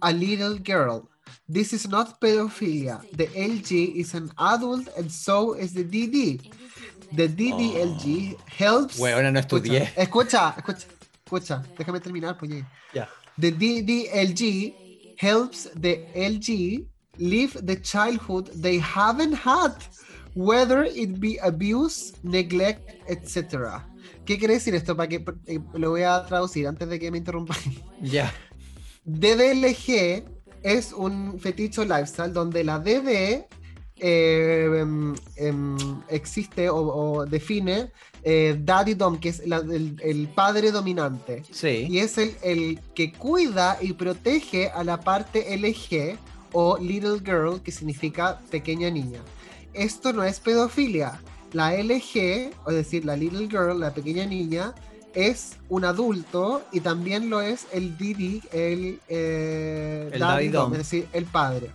[0.03, 1.10] a little girl.
[1.51, 3.03] This is not pedophilia.
[3.11, 6.46] The LG is an adult and so is the DD.
[7.12, 9.01] The DDLG helps.
[9.01, 9.90] Weona, no estudié.
[9.96, 10.86] Escucha, escucha,
[11.26, 12.64] escucha, déjame terminar, puñe.
[12.94, 13.09] Ya.
[13.36, 16.86] The DDLG helps the LG
[17.18, 19.74] live the childhood they haven't had,
[20.36, 23.82] whether it be abuse, neglect, etc.
[24.24, 24.94] ¿Qué quiere decir esto?
[24.94, 27.59] Para que eh, lo voy a traducir antes de que me interrumpan.
[28.01, 28.32] Ya.
[29.05, 33.45] DDLG es un feticho lifestyle donde la DD
[34.03, 35.77] eh, em, em,
[36.09, 37.91] existe o, o define
[38.23, 41.43] eh, Daddy Dom, que es la- el, el padre dominante.
[41.51, 41.87] Sí.
[41.89, 46.19] Y es el, el que cuida y protege a la parte LG
[46.53, 49.21] o Little Girl, que significa pequeña niña.
[49.75, 51.21] Esto no es pedofilia.
[51.53, 52.17] La LG,
[52.69, 54.75] es decir, la Little Girl, la pequeña niña,
[55.15, 60.73] es un adulto y también lo es el Didi, el, eh, El Daddy Dom.
[60.73, 61.71] es decir, el padre.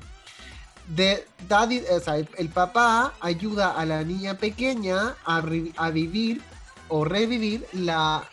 [0.87, 5.43] De daddy, o sea, el, el papá ayuda a la niña pequeña a,
[5.77, 6.41] a vivir
[6.89, 8.23] o revivir la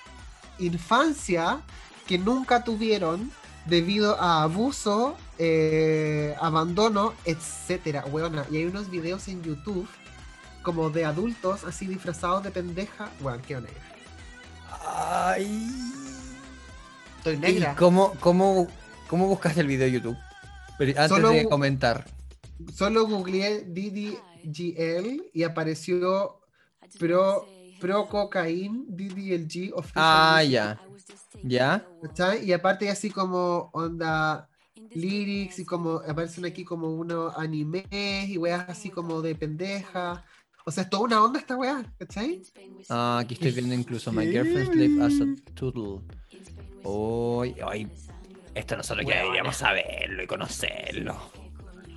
[0.58, 1.60] infancia
[2.06, 3.30] que nunca tuvieron
[3.66, 8.04] debido a abuso, eh, abandono, etcétera.
[8.06, 9.88] Weona, y hay unos videos en YouTube
[10.62, 13.10] como de adultos así disfrazados de pendeja.
[13.20, 13.91] Weón, qué negra.
[14.94, 15.68] Ay.
[17.18, 17.74] Estoy ¿Y negra.
[17.78, 18.66] cómo, cómo,
[19.08, 20.16] cómo buscaste el video de YouTube?
[20.78, 22.04] Pero antes Solo de comentar.
[22.74, 26.40] Solo googleé DDGL y apareció
[26.98, 27.46] Pro,
[27.80, 30.80] pro Cocaine DDLG Official Ah, ya.
[31.42, 31.86] ¿Ya?
[32.02, 32.44] ¿cachai?
[32.44, 34.48] Y aparte así como onda
[34.94, 40.24] lyrics y como aparecen aquí como unos animes y weas así como de pendeja.
[40.64, 42.42] O sea, es toda una onda esta wea, ¿cachai?
[42.88, 46.00] Ah, aquí estoy viendo incluso My Girlfriend Live as a Turtle.
[46.84, 47.88] Uy, ay.
[48.54, 51.16] Esto nosotros ya deberíamos saberlo y conocerlo.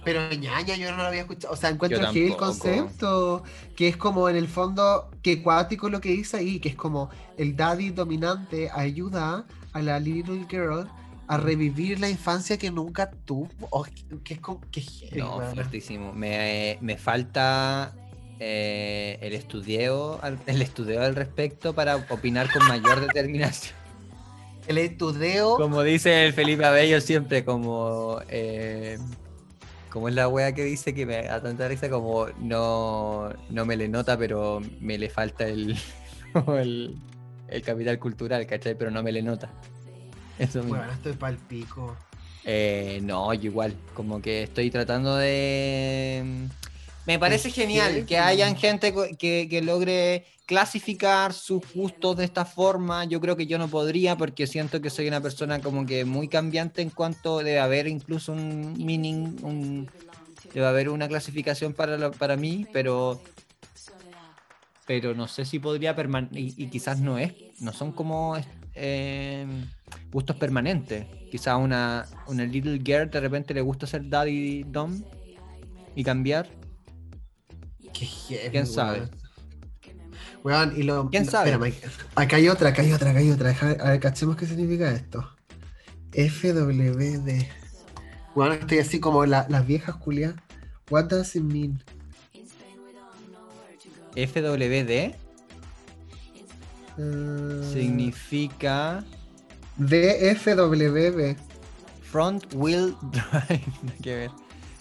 [0.05, 1.53] Pero ñaña, yo no lo había escuchado.
[1.53, 3.43] O sea, encuentro heavy el concepto.
[3.75, 7.09] Que es como en el fondo, que cuático lo que dice ahí, que es como
[7.37, 10.87] el daddy dominante ayuda a la little girl
[11.27, 13.49] a revivir la infancia que nunca tuvo.
[13.71, 14.39] Oh, que- que.
[14.71, 16.13] Que No, fuertísimo.
[16.13, 17.93] Me, me falta
[18.39, 23.75] eh, el estudio al, el estudio al respecto para opinar con mayor determinación.
[24.67, 25.55] El estudio.
[25.57, 28.97] Como dice el Felipe Abello siempre, como eh,
[29.91, 33.77] como es la wea que dice que me da tanta risa como no, no me
[33.77, 35.77] le nota, pero me le falta el,
[36.47, 36.97] el,
[37.47, 38.75] el capital cultural, ¿cachai?
[38.75, 39.51] Pero no me le nota.
[40.37, 40.77] Eso mismo.
[40.77, 41.95] Bueno, estoy pa'l pico.
[42.43, 46.47] Eh, no, igual, como que estoy tratando de...
[47.05, 53.05] Me parece genial que hayan gente que, que logre clasificar sus gustos de esta forma.
[53.05, 56.27] Yo creo que yo no podría porque siento que soy una persona como que muy
[56.29, 59.91] cambiante en cuanto debe haber incluso un meaning, un,
[60.53, 63.21] debe haber una clasificación para, lo- para mí, pero
[64.85, 68.37] pero no sé si podría permanecer y, y quizás no es, no son como
[68.73, 69.47] eh,
[70.11, 71.07] gustos permanentes.
[71.29, 75.03] Quizás una, una little girl de repente le gusta ser daddy dom
[75.95, 76.49] y cambiar.
[77.97, 79.07] Qué heavy, ¿Quién sabe?
[80.43, 81.09] Weón, y lo.
[81.09, 81.51] ¿Quién sabe?
[81.51, 81.73] espérame,
[82.15, 83.47] acá hay otra, acá hay otra, acá hay otra.
[83.49, 85.27] Deja- a ver, cachemos qué significa esto.
[86.11, 87.47] FWD.
[88.35, 90.35] Weón, estoy así como la- las viejas culias.
[90.89, 91.81] What does it mean?
[94.15, 95.15] FWD
[96.97, 99.03] Uh, significa
[99.77, 101.35] DFWB.
[102.03, 103.63] Front Wheel Drive.
[104.01, 104.31] que ver.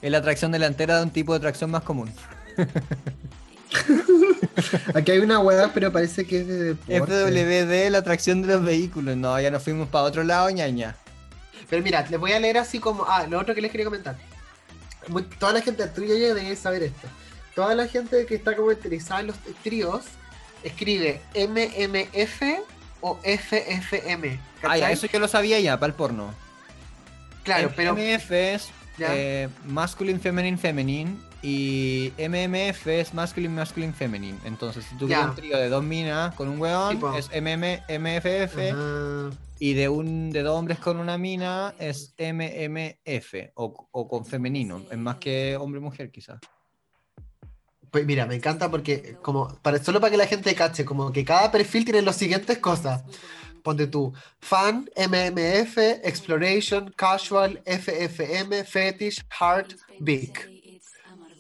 [0.00, 2.08] Es la tracción delantera de un tipo de tracción más común.
[4.94, 7.24] Aquí hay una weá, pero parece que es de deporte.
[7.24, 9.16] FWD, la tracción de los vehículos.
[9.16, 10.96] No, ya nos fuimos para otro lado, ñaña.
[11.68, 13.04] Pero mira, les voy a leer así como.
[13.08, 14.16] Ah, lo otro que les quería comentar.
[15.08, 17.08] Muy- toda la gente, tú ya debes saber esto.
[17.54, 20.04] Toda la gente que está como interesada en los tríos
[20.62, 22.42] escribe MMF
[23.00, 24.38] o FFM.
[24.62, 26.32] Ah, ya, eso yo lo sabía ya, para el porno.
[27.42, 27.94] Claro, pero.
[27.94, 29.08] MF es Ya.
[29.14, 31.16] eh, Masculine, Feminine, Feminine.
[31.46, 34.38] Y MMF es Masculine, Masculine, Feminine.
[34.46, 37.14] Entonces, si tú quieres un trío de dos minas con un weón, Tipo.
[37.14, 38.72] es MM, MFF.
[38.72, 39.30] Ajá.
[39.58, 43.50] Y de un de dos hombres con una mina es MMF.
[43.56, 44.84] O, o con femenino.
[44.90, 46.40] Es más que hombre y mujer, quizás.
[47.90, 51.26] Pues mira, me encanta porque, como, para, solo para que la gente cache, como que
[51.26, 53.04] cada perfil tiene las siguientes cosas.
[53.62, 60.53] Ponte tú, fan, MMF, exploration, casual, FFM, fetish, heart, big.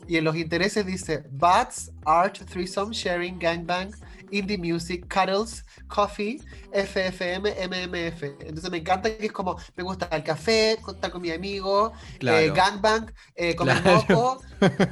[0.06, 3.90] Y en los intereses dice Bats, Art, Threesome, Sharing, Gangbang,
[4.30, 6.40] Indie Music, Cuddles, Coffee,
[6.72, 8.22] FFM, MMF.
[8.40, 12.38] Entonces me encanta que es como, me gusta el café, estar con mi amigo, Claro.
[12.38, 14.40] eh, Gangbang, eh, comer Claro.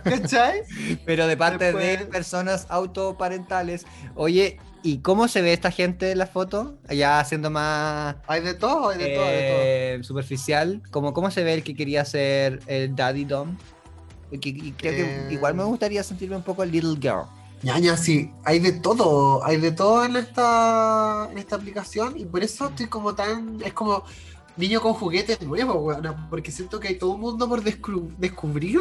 [0.05, 0.63] ¿cachai?
[1.07, 3.85] Pero de parte de Después- personas autoparentales.
[4.15, 6.79] Oye, ¿y cómo se ve esta gente en la foto?
[6.89, 9.61] Ya siendo más Hay de todo, hay de todo, hay de todo.
[9.63, 10.83] eh, superficial.
[10.91, 13.57] ¿Cómo, ¿Cómo se ve el que quería ser el Daddy Dom?
[14.33, 15.27] Y, creo Eh.
[15.29, 17.27] que igual me gustaría sentirme un poco Little Girl.
[17.63, 22.43] Ñaña, sí, hay de todo, hay de todo en esta, en esta aplicación y por
[22.43, 24.03] eso estoy como tan, es como
[24.57, 28.81] niño con juguetes nuevos, weona, porque siento que hay todo un mundo por descubrir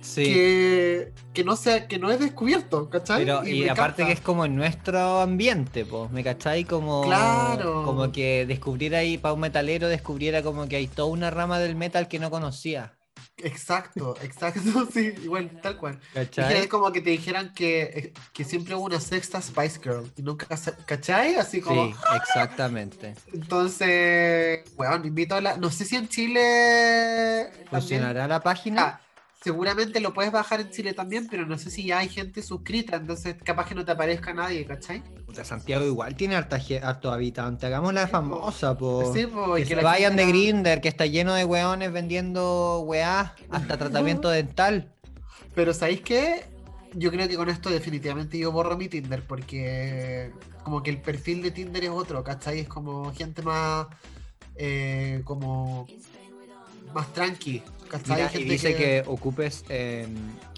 [0.00, 0.22] Sí.
[0.22, 3.24] que, que no sea, que no es descubierto, ¿cachai?
[3.24, 6.64] Pero, y, aparte que es como en nuestro ambiente, pues, ¿me cachai?
[6.64, 7.82] Como, Claro.
[7.84, 11.74] como que descubriera ahí, para un metalero, descubriera como que hay toda una rama del
[11.74, 12.97] metal que no conocía.
[13.42, 16.00] Exacto, exacto, sí, igual, tal cual.
[16.14, 16.58] ¿Cachai?
[16.58, 20.46] Es como que te dijeran que, que siempre hubo una sexta Spice Girl y nunca,
[20.86, 21.36] ¿cachai?
[21.36, 21.86] Así como...
[21.88, 23.14] Sí, exactamente.
[23.32, 25.56] Entonces, bueno, invito a la...
[25.56, 27.50] No sé si en Chile...
[27.52, 28.82] también- ¿Funcionará la página?
[28.82, 29.00] Ah,
[29.42, 32.96] seguramente lo puedes bajar en Chile también, pero no sé si ya hay gente suscrita,
[32.96, 35.02] entonces capaz que no te aparezca nadie, ¿cachai?
[35.26, 37.66] Puta, Santiago igual tiene harta, harto habitante.
[37.66, 39.12] Hagámosla famosa, po.
[39.14, 43.76] Sí, po, que se vayan de Grinder, que está lleno de weones vendiendo weá, hasta
[43.78, 44.92] tratamiento dental.
[45.54, 46.46] Pero ¿sabéis qué?
[46.94, 50.32] Yo creo que con esto definitivamente yo borro mi Tinder, porque
[50.62, 52.60] como que el perfil de Tinder es otro, ¿cachai?
[52.60, 53.86] Es como gente más...
[54.56, 55.86] eh, como...
[56.94, 57.62] Más tranqui.
[58.06, 60.06] Mira, y dice que, ocupes eh,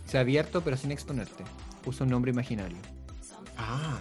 [0.07, 1.45] sea abierto pero sin exponerte.
[1.87, 2.77] Usa un nombre imaginario.
[3.57, 3.99] Ah,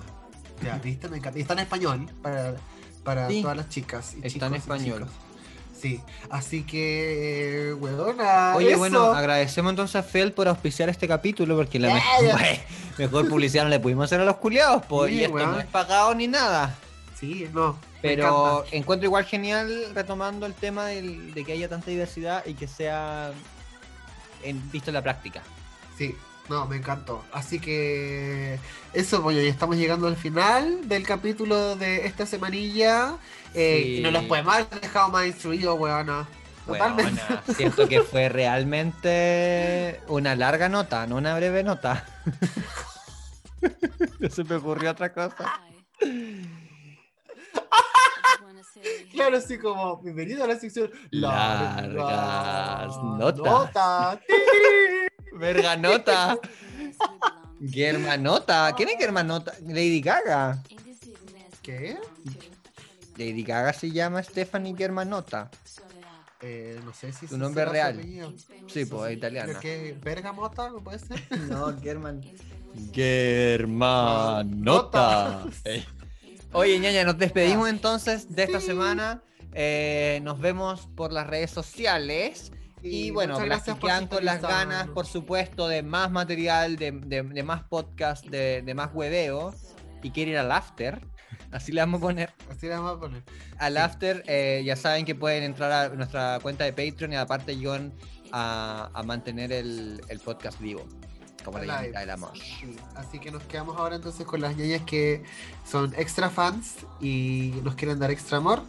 [0.63, 1.38] ya, viste, me encanta.
[1.39, 2.55] Y está en español para,
[3.03, 4.15] para Sí, todas las chicas.
[4.21, 5.07] y está en y español.
[5.80, 8.53] Sí, así que, weona.
[8.55, 8.80] Oye, eso.
[8.80, 12.34] bueno, agradecemos entonces a Fel por auspiciar este capítulo porque la Ya, me- ya.
[12.36, 12.59] Bueno,
[12.97, 15.51] mejor publicidad no le pudimos hacer a los culiados, pues, Sí, y esto weón.
[15.53, 16.75] no es pagado ni nada.
[17.20, 17.78] Sí, no.
[18.01, 22.67] Pero encuentro igual genial retomando el tema del- de que haya tanta diversidad y que
[22.67, 23.32] sea
[24.43, 25.41] en- visto en la práctica.
[25.97, 26.15] Sí,
[26.47, 27.26] no, me encantó.
[27.34, 28.57] Así que,
[28.93, 33.17] eso, pues, ya estamos llegando al final del capítulo de esta semanilla.
[33.53, 33.95] Eh, Sí.
[33.97, 36.26] y no los podemos haber dejado más instruidos, weona.
[36.65, 37.20] Totalmente.
[37.28, 42.05] Weona, siento que fue realmente una larga nota, no una breve nota.
[44.20, 45.59] no se me ocurrió otra cosa.
[49.11, 53.38] Claro, así como, bienvenido a la sección Largas notas.
[53.43, 54.20] Nota.
[55.34, 56.38] Verga nota.
[57.61, 58.74] Germanota.
[58.76, 59.53] ¿Quién es Germanota?
[59.65, 60.63] Lady Gaga.
[61.61, 61.97] ¿Qué?
[63.17, 65.49] Lady Gaga se llama Stephanie Germanota.
[66.41, 67.95] Eh, no sé si Tu ese nombre su real.
[67.95, 68.34] apellido.
[68.67, 69.59] Sí, pues italiana.
[69.59, 71.22] Que Bergamota, ¿no puede ser?
[71.49, 72.22] No, German.
[73.99, 75.43] Germanota.
[76.52, 78.68] Oye, ñaña, nos despedimos entonces de esta Sí.
[78.68, 79.22] semana.
[79.54, 82.52] Eh, nos vemos por las redes sociales.
[82.82, 87.24] Y, Y bueno, gracias quedan con las ganas, por supuesto, de más material, de, de-
[87.24, 89.54] de más podcast, de, de más hueveo.
[90.02, 91.06] Y quiere ir al after.
[91.52, 92.32] Así le vamos a poner.
[92.50, 93.24] Así la vamos a poner.
[93.58, 93.80] Al Sí.
[93.80, 97.93] after, eh, ya saben que pueden entrar a nuestra cuenta de Patreon y aparte John
[98.32, 100.86] a, a mantener el, el podcast vivo.
[101.44, 101.80] Como la
[102.14, 102.32] amor.
[102.34, 105.24] Sí, Así que nos quedamos ahora entonces con las ñañas que
[105.70, 108.62] son extra fans y nos quieren dar extra amor.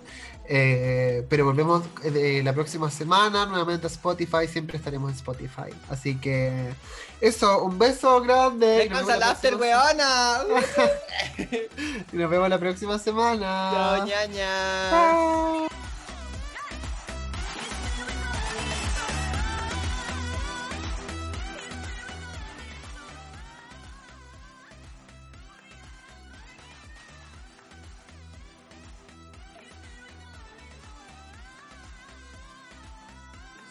[0.53, 4.49] Eh, pero volvemos eh, la próxima semana nuevamente a Spotify.
[4.49, 5.71] Siempre estaremos en Spotify.
[5.89, 6.73] Así que
[7.21, 8.67] eso, un beso grande.
[8.67, 10.39] nos ¡Vengan vemos la after, weona!
[12.13, 13.71] y nos vemos la próxima semana.
[13.73, 14.91] ¡Chao, ñaña!
[14.91, 15.80] Chao.